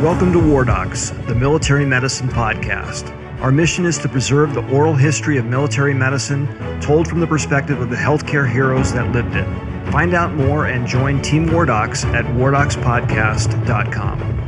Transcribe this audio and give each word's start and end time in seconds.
Welcome 0.00 0.30
to 0.34 0.38
War 0.38 0.66
Docs, 0.66 1.12
the 1.26 1.34
military 1.34 1.86
medicine 1.86 2.28
podcast. 2.28 3.10
Our 3.40 3.50
mission 3.50 3.86
is 3.86 3.96
to 4.00 4.10
preserve 4.10 4.52
the 4.52 4.60
oral 4.68 4.94
history 4.94 5.38
of 5.38 5.46
military 5.46 5.94
medicine 5.94 6.46
told 6.82 7.08
from 7.08 7.18
the 7.18 7.26
perspective 7.26 7.80
of 7.80 7.88
the 7.88 7.96
healthcare 7.96 8.46
heroes 8.46 8.92
that 8.92 9.10
lived 9.12 9.34
it. 9.34 9.46
Find 9.90 10.12
out 10.12 10.34
more 10.34 10.66
and 10.66 10.86
join 10.86 11.22
Team 11.22 11.50
War 11.50 11.64
Docs 11.64 12.04
at 12.04 12.26
wardocspodcast.com. 12.26 14.42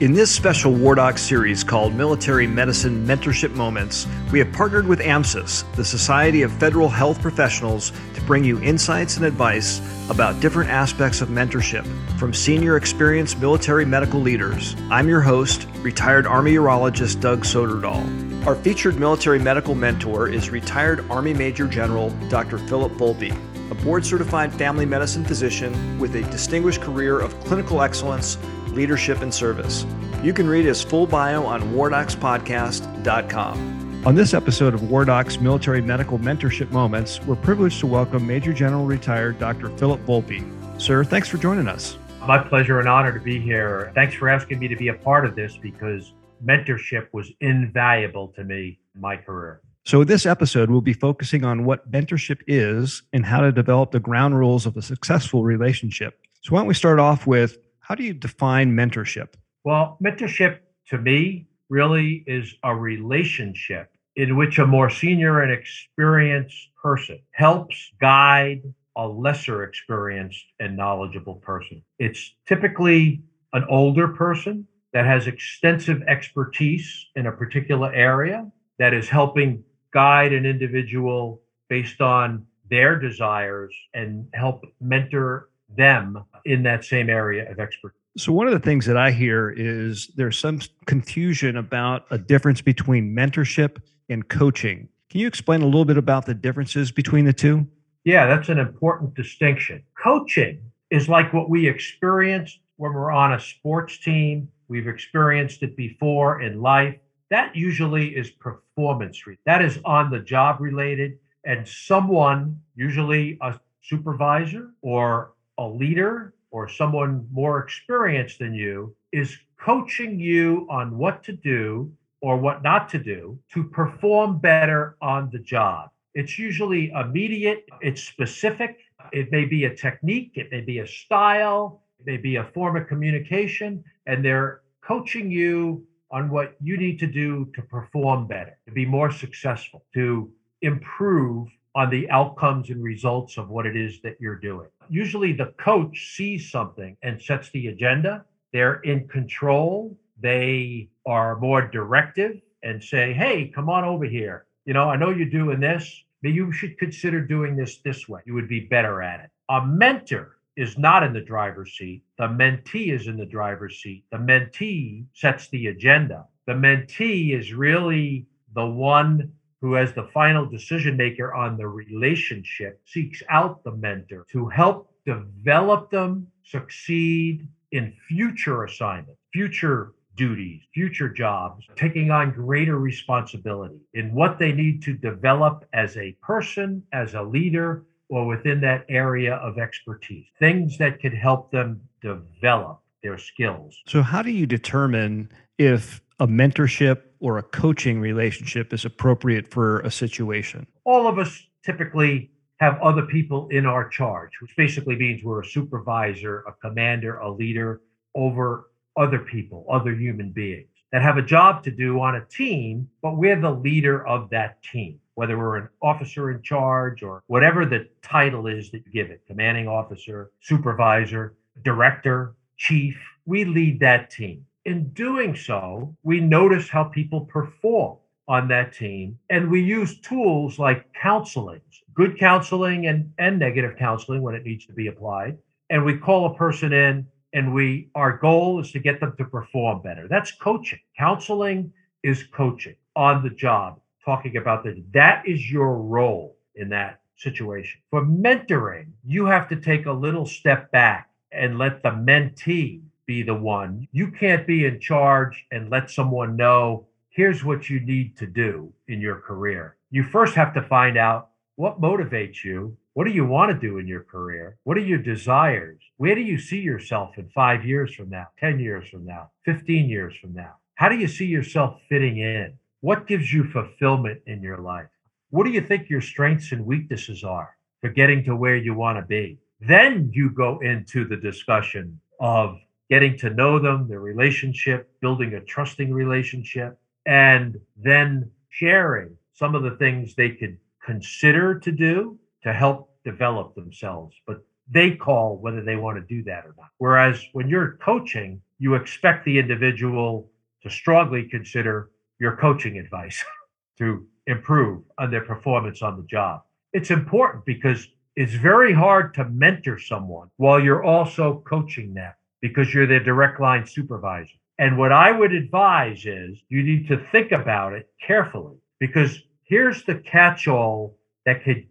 In 0.00 0.14
this 0.14 0.34
special 0.34 0.72
War 0.72 0.94
Doc 0.94 1.16
series 1.16 1.62
called 1.62 1.94
Military 1.94 2.46
Medicine 2.46 3.06
Mentorship 3.06 3.54
Moments, 3.54 4.06
we 4.32 4.40
have 4.40 4.52
partnered 4.52 4.86
with 4.86 5.00
AMSUS, 5.00 5.64
the 5.76 5.84
Society 5.84 6.42
of 6.42 6.52
Federal 6.54 6.88
Health 6.88 7.22
Professionals, 7.22 7.92
bring 8.26 8.44
you 8.44 8.60
insights 8.60 9.16
and 9.16 9.26
advice 9.26 9.80
about 10.10 10.40
different 10.40 10.70
aspects 10.70 11.20
of 11.20 11.28
mentorship 11.28 11.86
from 12.18 12.32
senior 12.32 12.76
experienced 12.76 13.38
military 13.38 13.84
medical 13.84 14.20
leaders. 14.20 14.76
I'm 14.90 15.08
your 15.08 15.20
host, 15.20 15.66
retired 15.78 16.26
Army 16.26 16.54
urologist 16.54 17.20
Doug 17.20 17.44
Soderdahl. 17.44 18.46
Our 18.46 18.54
featured 18.54 18.98
military 18.98 19.38
medical 19.38 19.74
mentor 19.74 20.28
is 20.28 20.50
retired 20.50 21.08
Army 21.10 21.34
Major 21.34 21.66
General 21.66 22.10
Dr. 22.28 22.58
Philip 22.58 22.92
Volpe, 22.92 23.36
a 23.70 23.74
board 23.76 24.04
certified 24.04 24.52
family 24.54 24.86
medicine 24.86 25.24
physician 25.24 25.98
with 25.98 26.14
a 26.16 26.22
distinguished 26.30 26.80
career 26.80 27.20
of 27.20 27.38
clinical 27.44 27.82
excellence 27.82 28.38
leadership, 28.72 29.22
and 29.22 29.32
service. 29.32 29.86
You 30.22 30.32
can 30.32 30.48
read 30.48 30.64
his 30.64 30.82
full 30.82 31.06
bio 31.06 31.44
on 31.44 31.74
wardocspodcast.com. 31.74 33.81
On 34.04 34.16
this 34.16 34.34
episode 34.34 34.74
of 34.74 34.80
Wardocs 34.80 35.40
Military 35.40 35.80
Medical 35.80 36.18
Mentorship 36.18 36.68
Moments, 36.72 37.22
we're 37.22 37.36
privileged 37.36 37.78
to 37.78 37.86
welcome 37.86 38.26
Major 38.26 38.52
General 38.52 38.84
retired 38.84 39.38
Dr. 39.38 39.68
Philip 39.78 40.04
Volpe. 40.04 40.42
Sir, 40.80 41.04
thanks 41.04 41.28
for 41.28 41.36
joining 41.36 41.68
us. 41.68 41.96
My 42.26 42.36
pleasure 42.36 42.80
and 42.80 42.88
honor 42.88 43.16
to 43.16 43.20
be 43.20 43.38
here. 43.38 43.92
Thanks 43.94 44.16
for 44.16 44.28
asking 44.28 44.58
me 44.58 44.66
to 44.66 44.74
be 44.74 44.88
a 44.88 44.94
part 44.94 45.24
of 45.24 45.36
this 45.36 45.56
because 45.56 46.14
mentorship 46.44 47.06
was 47.12 47.30
invaluable 47.38 48.26
to 48.34 48.42
me 48.42 48.80
in 48.92 49.00
my 49.00 49.16
career. 49.16 49.60
So, 49.84 50.02
this 50.02 50.26
episode 50.26 50.68
we'll 50.68 50.80
be 50.80 50.94
focusing 50.94 51.44
on 51.44 51.64
what 51.64 51.88
mentorship 51.88 52.40
is 52.48 53.04
and 53.12 53.24
how 53.24 53.40
to 53.40 53.52
develop 53.52 53.92
the 53.92 54.00
ground 54.00 54.36
rules 54.36 54.66
of 54.66 54.76
a 54.76 54.82
successful 54.82 55.44
relationship. 55.44 56.18
So, 56.40 56.54
why 56.54 56.58
don't 56.58 56.66
we 56.66 56.74
start 56.74 56.98
off 56.98 57.28
with 57.28 57.56
how 57.78 57.94
do 57.94 58.02
you 58.02 58.14
define 58.14 58.72
mentorship? 58.72 59.34
Well, 59.62 59.96
mentorship 60.02 60.58
to 60.88 60.98
me 60.98 61.46
really 61.72 62.22
is 62.26 62.54
a 62.62 62.76
relationship 62.76 63.88
in 64.16 64.36
which 64.36 64.58
a 64.58 64.66
more 64.66 64.90
senior 64.90 65.40
and 65.40 65.50
experienced 65.50 66.68
person 66.80 67.18
helps 67.30 67.90
guide 67.98 68.62
a 68.96 69.08
lesser 69.08 69.64
experienced 69.64 70.44
and 70.60 70.76
knowledgeable 70.76 71.36
person. 71.36 71.82
It's 71.98 72.34
typically 72.46 73.22
an 73.54 73.64
older 73.70 74.08
person 74.08 74.66
that 74.92 75.06
has 75.06 75.26
extensive 75.26 76.02
expertise 76.02 77.06
in 77.16 77.26
a 77.26 77.32
particular 77.32 77.90
area 77.94 78.52
that 78.78 78.92
is 78.92 79.08
helping 79.08 79.64
guide 79.94 80.34
an 80.34 80.44
individual 80.44 81.40
based 81.70 82.02
on 82.02 82.44
their 82.68 82.98
desires 82.98 83.74
and 83.94 84.26
help 84.34 84.62
mentor 84.78 85.48
them 85.74 86.22
in 86.44 86.62
that 86.64 86.84
same 86.84 87.08
area 87.08 87.50
of 87.50 87.58
expertise. 87.58 88.01
So, 88.16 88.30
one 88.30 88.46
of 88.46 88.52
the 88.52 88.60
things 88.60 88.84
that 88.86 88.96
I 88.98 89.10
hear 89.10 89.50
is 89.56 90.08
there's 90.16 90.38
some 90.38 90.60
confusion 90.84 91.56
about 91.56 92.04
a 92.10 92.18
difference 92.18 92.60
between 92.60 93.16
mentorship 93.16 93.78
and 94.10 94.28
coaching. 94.28 94.88
Can 95.08 95.20
you 95.20 95.26
explain 95.26 95.62
a 95.62 95.64
little 95.64 95.86
bit 95.86 95.96
about 95.96 96.26
the 96.26 96.34
differences 96.34 96.92
between 96.92 97.24
the 97.24 97.32
two? 97.32 97.66
Yeah, 98.04 98.26
that's 98.26 98.50
an 98.50 98.58
important 98.58 99.14
distinction. 99.14 99.82
Coaching 100.02 100.60
is 100.90 101.08
like 101.08 101.32
what 101.32 101.48
we 101.48 101.66
experienced 101.66 102.58
when 102.76 102.92
we're 102.92 103.12
on 103.12 103.32
a 103.32 103.40
sports 103.40 103.96
team, 103.98 104.48
we've 104.68 104.88
experienced 104.88 105.62
it 105.62 105.74
before 105.76 106.42
in 106.42 106.60
life. 106.60 106.96
That 107.30 107.56
usually 107.56 108.08
is 108.08 108.30
performance. 108.30 109.22
That 109.46 109.62
is 109.62 109.78
on 109.86 110.10
the 110.10 110.18
job 110.18 110.60
related, 110.60 111.18
and 111.46 111.66
someone, 111.66 112.60
usually 112.74 113.38
a 113.40 113.58
supervisor 113.82 114.70
or 114.82 115.32
a 115.56 115.66
leader 115.66 116.34
or 116.52 116.68
someone 116.68 117.26
more 117.32 117.58
experienced 117.58 118.38
than 118.38 118.54
you 118.54 118.94
is 119.10 119.36
coaching 119.58 120.20
you 120.20 120.66
on 120.70 120.96
what 120.96 121.24
to 121.24 121.32
do 121.32 121.90
or 122.20 122.36
what 122.36 122.62
not 122.62 122.88
to 122.90 122.98
do 122.98 123.38
to 123.52 123.64
perform 123.64 124.38
better 124.38 124.96
on 125.00 125.28
the 125.32 125.38
job. 125.38 125.90
It's 126.14 126.38
usually 126.38 126.90
immediate, 126.90 127.64
it's 127.80 128.02
specific. 128.02 128.78
It 129.12 129.32
may 129.32 129.46
be 129.46 129.64
a 129.64 129.74
technique, 129.74 130.32
it 130.34 130.52
may 130.52 130.60
be 130.60 130.78
a 130.78 130.86
style, 130.86 131.82
it 131.98 132.06
may 132.06 132.18
be 132.18 132.36
a 132.36 132.44
form 132.54 132.76
of 132.76 132.86
communication, 132.86 133.82
and 134.06 134.24
they're 134.24 134.60
coaching 134.82 135.30
you 135.30 135.84
on 136.10 136.28
what 136.28 136.54
you 136.60 136.76
need 136.76 136.98
to 136.98 137.06
do 137.06 137.50
to 137.54 137.62
perform 137.62 138.26
better, 138.26 138.58
to 138.66 138.72
be 138.72 138.84
more 138.84 139.10
successful, 139.10 139.84
to 139.94 140.30
improve 140.60 141.48
on 141.74 141.90
the 141.90 142.08
outcomes 142.10 142.70
and 142.70 142.82
results 142.82 143.38
of 143.38 143.48
what 143.48 143.66
it 143.66 143.76
is 143.76 144.00
that 144.02 144.16
you're 144.20 144.36
doing. 144.36 144.68
Usually 144.88 145.32
the 145.32 145.54
coach 145.58 146.14
sees 146.14 146.50
something 146.50 146.96
and 147.02 147.20
sets 147.20 147.50
the 147.50 147.68
agenda. 147.68 148.24
They're 148.52 148.80
in 148.80 149.08
control. 149.08 149.96
They 150.20 150.90
are 151.06 151.38
more 151.38 151.62
directive 151.66 152.40
and 152.62 152.82
say, 152.82 153.12
hey, 153.12 153.48
come 153.54 153.68
on 153.70 153.84
over 153.84 154.04
here. 154.04 154.46
You 154.66 154.74
know, 154.74 154.90
I 154.90 154.96
know 154.96 155.10
you're 155.10 155.26
doing 155.26 155.60
this, 155.60 156.04
but 156.22 156.32
you 156.32 156.52
should 156.52 156.78
consider 156.78 157.20
doing 157.20 157.56
this 157.56 157.78
this 157.78 158.08
way. 158.08 158.20
You 158.26 158.34
would 158.34 158.48
be 158.48 158.60
better 158.60 159.02
at 159.02 159.20
it. 159.20 159.30
A 159.48 159.64
mentor 159.66 160.36
is 160.56 160.78
not 160.78 161.02
in 161.02 161.12
the 161.12 161.20
driver's 161.20 161.76
seat. 161.76 162.02
The 162.18 162.28
mentee 162.28 162.92
is 162.92 163.06
in 163.06 163.16
the 163.16 163.26
driver's 163.26 163.80
seat. 163.82 164.04
The 164.12 164.18
mentee 164.18 165.06
sets 165.14 165.48
the 165.48 165.68
agenda. 165.68 166.26
The 166.46 166.52
mentee 166.52 167.36
is 167.36 167.54
really 167.54 168.26
the 168.54 168.66
one 168.66 169.32
who, 169.62 169.76
as 169.76 169.94
the 169.94 170.08
final 170.12 170.44
decision 170.44 170.96
maker 170.96 171.32
on 171.32 171.56
the 171.56 171.66
relationship, 171.66 172.80
seeks 172.84 173.22
out 173.30 173.62
the 173.62 173.70
mentor 173.70 174.26
to 174.32 174.48
help 174.48 174.92
develop 175.06 175.90
them 175.90 176.26
succeed 176.44 177.48
in 177.70 177.94
future 178.08 178.64
assignments, 178.64 179.20
future 179.32 179.94
duties, 180.16 180.60
future 180.74 181.08
jobs, 181.08 181.64
taking 181.76 182.10
on 182.10 182.32
greater 182.32 182.78
responsibility 182.78 183.80
in 183.94 184.12
what 184.12 184.38
they 184.38 184.52
need 184.52 184.82
to 184.82 184.92
develop 184.92 185.64
as 185.72 185.96
a 185.96 186.12
person, 186.20 186.82
as 186.92 187.14
a 187.14 187.22
leader, 187.22 187.86
or 188.08 188.26
within 188.26 188.60
that 188.60 188.84
area 188.90 189.36
of 189.36 189.58
expertise, 189.58 190.26
things 190.38 190.76
that 190.76 191.00
could 191.00 191.14
help 191.14 191.50
them 191.50 191.80
develop 192.02 192.82
their 193.02 193.16
skills. 193.16 193.80
So, 193.86 194.02
how 194.02 194.22
do 194.22 194.30
you 194.30 194.46
determine 194.46 195.30
if 195.56 196.02
a 196.20 196.26
mentorship 196.26 197.02
or 197.22 197.38
a 197.38 197.42
coaching 197.42 198.00
relationship 198.00 198.72
is 198.72 198.84
appropriate 198.84 199.48
for 199.48 199.80
a 199.80 199.90
situation? 199.90 200.66
All 200.84 201.06
of 201.06 201.18
us 201.18 201.46
typically 201.64 202.32
have 202.58 202.80
other 202.82 203.02
people 203.02 203.48
in 203.48 203.64
our 203.64 203.88
charge, 203.88 204.32
which 204.42 204.54
basically 204.56 204.96
means 204.96 205.22
we're 205.22 205.40
a 205.40 205.46
supervisor, 205.46 206.40
a 206.48 206.52
commander, 206.54 207.18
a 207.18 207.30
leader 207.30 207.80
over 208.16 208.70
other 208.96 209.20
people, 209.20 209.64
other 209.70 209.94
human 209.94 210.32
beings 210.32 210.66
that 210.90 211.00
have 211.00 211.16
a 211.16 211.22
job 211.22 211.62
to 211.64 211.70
do 211.70 212.00
on 212.00 212.16
a 212.16 212.24
team, 212.26 212.88
but 213.00 213.16
we're 213.16 213.40
the 213.40 213.50
leader 213.50 214.06
of 214.06 214.28
that 214.30 214.60
team, 214.62 214.98
whether 215.14 215.38
we're 215.38 215.56
an 215.56 215.68
officer 215.80 216.30
in 216.30 216.42
charge 216.42 217.02
or 217.02 217.22
whatever 217.28 217.64
the 217.64 217.88
title 218.02 218.46
is 218.48 218.70
that 218.72 218.82
you 218.84 218.92
give 218.92 219.10
it 219.10 219.22
commanding 219.26 219.68
officer, 219.68 220.32
supervisor, 220.40 221.34
director, 221.62 222.34
chief. 222.56 223.00
We 223.26 223.44
lead 223.44 223.80
that 223.80 224.10
team 224.10 224.44
in 224.64 224.88
doing 224.90 225.34
so, 225.34 225.96
we 226.02 226.20
notice 226.20 226.68
how 226.68 226.84
people 226.84 227.22
perform 227.22 227.98
on 228.28 228.48
that 228.48 228.72
team. 228.72 229.18
And 229.30 229.50
we 229.50 229.60
use 229.62 230.00
tools 230.00 230.58
like 230.58 230.92
counseling, 230.94 231.60
good 231.94 232.18
counseling 232.18 232.86
and, 232.86 233.12
and 233.18 233.38
negative 233.38 233.76
counseling 233.76 234.22
when 234.22 234.34
it 234.34 234.44
needs 234.44 234.66
to 234.66 234.72
be 234.72 234.86
applied. 234.86 235.38
And 235.70 235.84
we 235.84 235.96
call 235.98 236.26
a 236.26 236.34
person 236.34 236.72
in 236.72 237.06
and 237.32 237.52
we 237.52 237.88
our 237.94 238.18
goal 238.18 238.60
is 238.60 238.72
to 238.72 238.78
get 238.78 239.00
them 239.00 239.14
to 239.16 239.24
perform 239.24 239.82
better. 239.82 240.06
That's 240.08 240.32
coaching. 240.32 240.80
Counseling 240.98 241.72
is 242.02 242.24
coaching 242.24 242.76
on 242.94 243.22
the 243.22 243.30
job, 243.30 243.80
talking 244.04 244.36
about 244.36 244.64
that. 244.64 244.82
That 244.92 245.26
is 245.26 245.50
your 245.50 245.76
role 245.76 246.36
in 246.54 246.68
that 246.70 247.00
situation. 247.16 247.80
For 247.90 248.04
mentoring, 248.04 248.88
you 249.04 249.24
have 249.26 249.48
to 249.48 249.56
take 249.56 249.86
a 249.86 249.92
little 249.92 250.26
step 250.26 250.70
back 250.72 251.08
and 251.32 251.58
let 251.58 251.82
the 251.82 251.90
mentee 251.90 252.82
be 253.12 253.22
the 253.22 253.34
one. 253.34 253.86
You 253.92 254.10
can't 254.10 254.46
be 254.46 254.64
in 254.64 254.80
charge 254.80 255.44
and 255.52 255.68
let 255.68 255.90
someone 255.90 256.34
know, 256.34 256.86
here's 257.10 257.44
what 257.44 257.68
you 257.68 257.78
need 257.80 258.16
to 258.16 258.26
do 258.26 258.72
in 258.88 259.02
your 259.02 259.16
career. 259.16 259.76
You 259.90 260.02
first 260.02 260.34
have 260.34 260.54
to 260.54 260.62
find 260.62 260.96
out 260.96 261.28
what 261.56 261.82
motivates 261.88 262.42
you. 262.42 262.74
What 262.94 263.04
do 263.04 263.10
you 263.10 263.26
want 263.26 263.50
to 263.52 263.66
do 263.68 263.76
in 263.76 263.86
your 263.86 264.04
career? 264.04 264.56
What 264.64 264.78
are 264.78 264.88
your 264.92 265.04
desires? 265.12 265.80
Where 265.98 266.14
do 266.14 266.22
you 266.22 266.38
see 266.38 266.60
yourself 266.60 267.18
in 267.18 267.28
five 267.28 267.66
years 267.66 267.94
from 267.94 268.08
now, 268.08 268.28
10 268.40 268.58
years 268.58 268.88
from 268.88 269.04
now, 269.04 269.30
15 269.44 269.90
years 269.90 270.14
from 270.18 270.32
now? 270.32 270.54
How 270.76 270.88
do 270.88 270.96
you 270.96 271.08
see 271.08 271.26
yourself 271.26 271.80
fitting 271.90 272.16
in? 272.16 272.54
What 272.80 273.06
gives 273.06 273.30
you 273.30 273.44
fulfillment 273.44 274.20
in 274.26 274.42
your 274.42 274.58
life? 274.58 274.92
What 275.28 275.44
do 275.44 275.50
you 275.50 275.60
think 275.60 275.90
your 275.90 276.00
strengths 276.00 276.52
and 276.52 276.64
weaknesses 276.64 277.24
are 277.24 277.56
for 277.82 277.90
getting 277.90 278.24
to 278.24 278.34
where 278.34 278.56
you 278.56 278.72
want 278.74 278.96
to 278.96 279.02
be? 279.02 279.38
Then 279.60 280.10
you 280.14 280.30
go 280.30 280.58
into 280.60 281.06
the 281.06 281.16
discussion 281.16 282.00
of 282.18 282.58
getting 282.92 283.16
to 283.16 283.30
know 283.30 283.58
them, 283.58 283.88
their 283.88 284.00
relationship, 284.00 284.86
building 285.00 285.32
a 285.32 285.40
trusting 285.40 285.90
relationship, 285.94 286.78
and 287.06 287.58
then 287.74 288.30
sharing 288.50 289.16
some 289.32 289.54
of 289.54 289.62
the 289.62 289.76
things 289.78 290.14
they 290.14 290.28
could 290.28 290.58
consider 290.84 291.58
to 291.58 291.72
do 291.72 292.18
to 292.42 292.52
help 292.52 292.90
develop 293.02 293.54
themselves. 293.54 294.14
But 294.26 294.44
they 294.68 294.90
call 294.90 295.38
whether 295.38 295.62
they 295.62 295.76
want 295.76 295.96
to 295.96 296.14
do 296.14 296.22
that 296.24 296.44
or 296.44 296.54
not. 296.58 296.68
Whereas 296.76 297.24
when 297.32 297.48
you're 297.48 297.78
coaching, 297.82 298.42
you 298.58 298.74
expect 298.74 299.24
the 299.24 299.38
individual 299.38 300.30
to 300.62 300.68
strongly 300.68 301.26
consider 301.30 301.92
your 302.18 302.36
coaching 302.36 302.76
advice 302.76 303.24
to 303.78 304.06
improve 304.26 304.82
on 304.98 305.10
their 305.10 305.24
performance 305.24 305.80
on 305.80 305.96
the 305.96 306.06
job. 306.06 306.42
It's 306.74 306.90
important 306.90 307.46
because 307.46 307.88
it's 308.16 308.34
very 308.34 308.74
hard 308.74 309.14
to 309.14 309.24
mentor 309.30 309.78
someone 309.78 310.28
while 310.36 310.60
you're 310.60 310.84
also 310.84 311.42
coaching 311.46 311.94
them 311.94 312.12
because 312.42 312.74
you're 312.74 312.86
their 312.86 313.02
direct 313.02 313.40
line 313.40 313.66
supervisor. 313.66 314.34
And 314.58 314.76
what 314.76 314.92
I 314.92 315.10
would 315.10 315.32
advise 315.32 316.04
is 316.04 316.38
you 316.50 316.62
need 316.62 316.86
to 316.88 317.06
think 317.10 317.32
about 317.32 317.72
it 317.72 317.88
carefully 318.04 318.56
because 318.78 319.18
here's 319.44 319.84
the 319.84 319.94
catch 319.96 320.46
all 320.46 320.98
that 321.24 321.42
could, 321.42 321.66